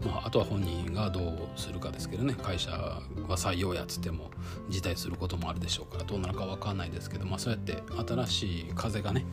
[0.04, 2.34] まあ、あとは本人がどうするかですけどね。
[2.34, 3.02] 会社は
[3.36, 4.30] 採用やっつっても
[4.68, 9.24] 辞退することもあるでしょうからどうなるか分かんないですけど、まあ、そうやって新しい風がね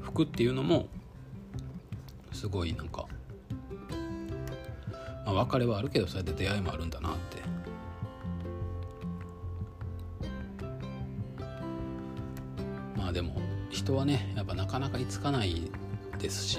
[0.00, 0.88] 吹くっていうのも
[2.32, 3.06] すごいなんか
[5.24, 7.42] まあ、別れはあるけどそうやって出会いもあるんだなって。
[12.96, 13.40] まあでも
[13.70, 15.70] 人はねやっぱなかなか居つかない
[16.18, 16.58] ですし、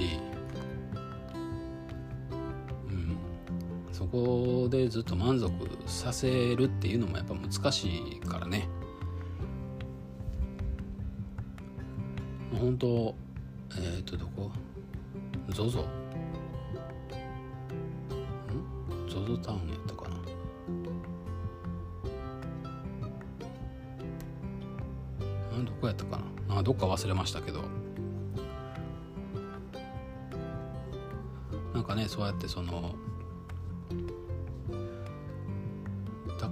[4.13, 5.51] こでずっと満足
[5.87, 8.69] させるっていうのもやっぱ難しいからね。
[12.59, 13.15] 本当
[13.71, 14.51] えっ、ー、とどこ
[15.49, 15.83] ？ZOZO ゾ？
[19.43, 20.15] タウンやったかな？
[25.57, 26.59] あどこやったかな？
[26.59, 27.61] あどっか忘れましたけど。
[31.73, 32.93] なんかねそうやってその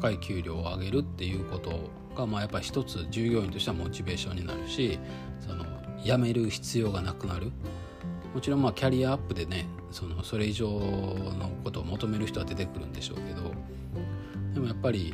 [0.01, 4.97] 高い給料を上げるっていうことがまあやっぱり一つ従業員としてはモチベーションになるし
[5.39, 5.63] その
[6.03, 7.51] 辞める必要がなくなる。
[8.33, 13.51] もちろんまあキャリアアップでねそのそれ以上のことを求める人は出てくるんでしょうけど
[14.53, 15.13] でもやっぱり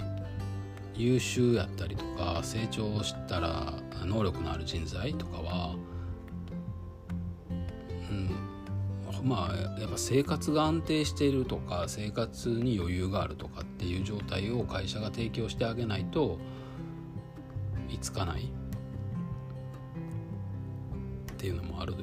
[0.95, 3.73] 優秀やったりとか成長したら
[4.05, 5.75] 能力のある人材とかは、
[9.23, 16.37] まあやっぱ生活が安定しているとか生活に余裕があるとかっていう状態を会社が提供してあげないと
[17.89, 18.51] いつかない。
[21.33, 21.93] っていうのもある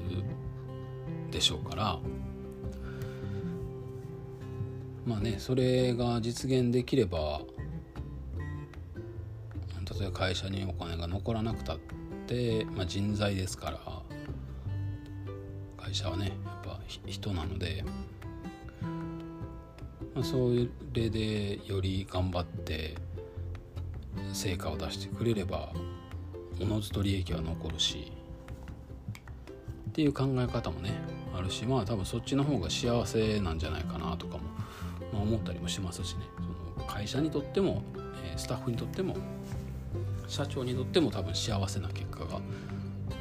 [1.31, 1.99] でしょうから。
[5.05, 7.43] まあねそれが実現できれば
[9.99, 11.79] 例えば会社にお金が残らなくたっ
[12.27, 13.79] て、まあ、人材ですから
[15.77, 16.33] 会社はね
[17.07, 17.85] 人なので、
[20.15, 20.51] まあ、そ
[20.93, 22.95] れでより頑張って
[24.33, 25.73] 成果を出してくれれば
[26.61, 28.13] おのずと利益は残るし
[29.89, 30.91] っていう考え方もね
[31.37, 34.45] あるしまあ多分そっちの方が幸せなんじゃないかなとかも、
[35.13, 36.23] まあ、思ったりもしますしね。
[36.75, 37.83] その会社にとっても、
[38.37, 39.17] スタッフにとっても
[40.27, 42.41] 社長にとっても多分幸せな結果が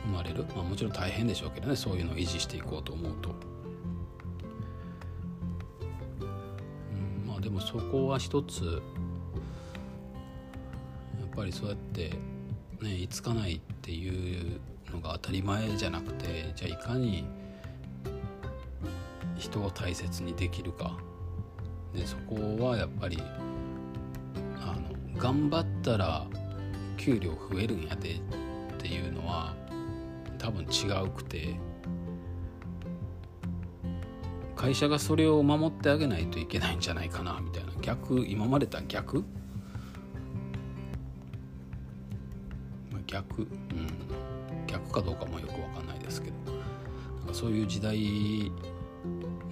[0.06, 3.36] 生まれる、まあ、もちろん大変でしょうけどねそういうのを維持していこうと思うと、
[7.54, 8.70] もそこは一つや
[11.26, 12.12] っぱりそうやって
[12.82, 14.60] ねいつかないっていう
[14.92, 17.26] のが当たり前じゃなくてじゃあいかに
[19.38, 20.98] 人を大切にできるか。
[21.94, 22.36] でそこ
[22.66, 23.22] はやっぱり
[24.60, 26.26] あの頑張ったら
[26.98, 28.20] 給料増えるんやでっ
[28.80, 29.54] ていうのは
[30.40, 31.56] 多分違うくて。
[34.56, 37.72] 会社がそれを守ってあげないといけないんじゃないかなみたいな。
[37.82, 39.24] 逆今までとは逆？
[43.08, 43.48] 逆うん。
[44.66, 46.54] 逆かどうかもよく分かんないですけど。
[47.20, 48.52] なんかそういう時代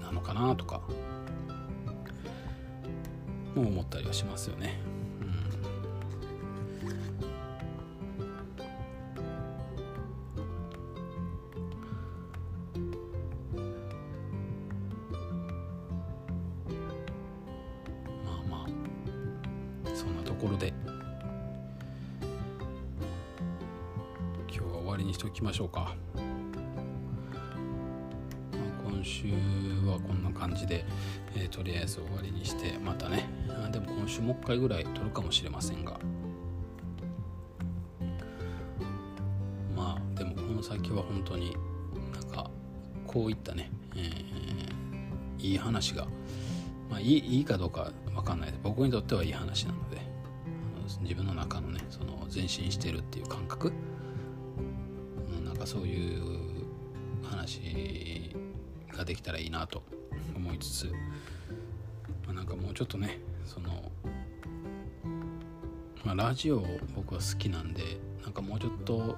[0.02, 0.82] なのかなとか
[3.56, 4.80] もう思ったりはしますよね。
[34.52, 36.00] 回ぐらい撮るかもしれませんが。
[39.76, 41.56] まあでもこの先は本当に
[42.14, 42.50] なんか
[43.08, 46.06] こういったね、えー、いい話が、
[46.90, 48.60] まあ、いいいいかどうか分かんないです。
[48.62, 50.02] 僕にとってはいい話なので
[51.02, 53.72] 自分の中のねその前進してるっていう感覚
[55.46, 56.66] なんかそういう
[57.24, 58.36] 話
[58.94, 59.82] ができたらいいなと
[60.36, 60.86] 思いつつ、
[62.26, 63.92] まあ、なんかもうちょっとねその、
[66.14, 67.84] まあ、ラジオ僕は好きなんで
[68.22, 69.16] なんかもうちょっと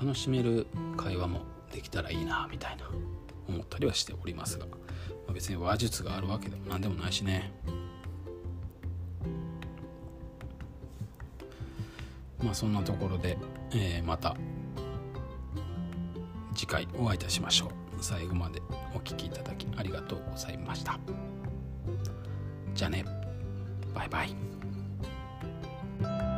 [0.00, 1.40] 楽しめる会話も
[1.72, 2.88] できたらいいなみたいな
[3.48, 4.76] 思ったりはしておりますが、ま
[5.30, 7.52] あ、別に話術があるわけでも何でもないしね
[12.40, 13.36] まあそんなところで、
[13.72, 14.36] えー、また
[16.54, 17.70] 次回お会いいたしましょう。
[18.00, 18.62] 最後まで
[18.94, 20.98] お聴きいただきありがとうございました。
[22.74, 23.04] じゃあね、
[23.94, 24.59] バイバイ。
[26.02, 26.29] thank you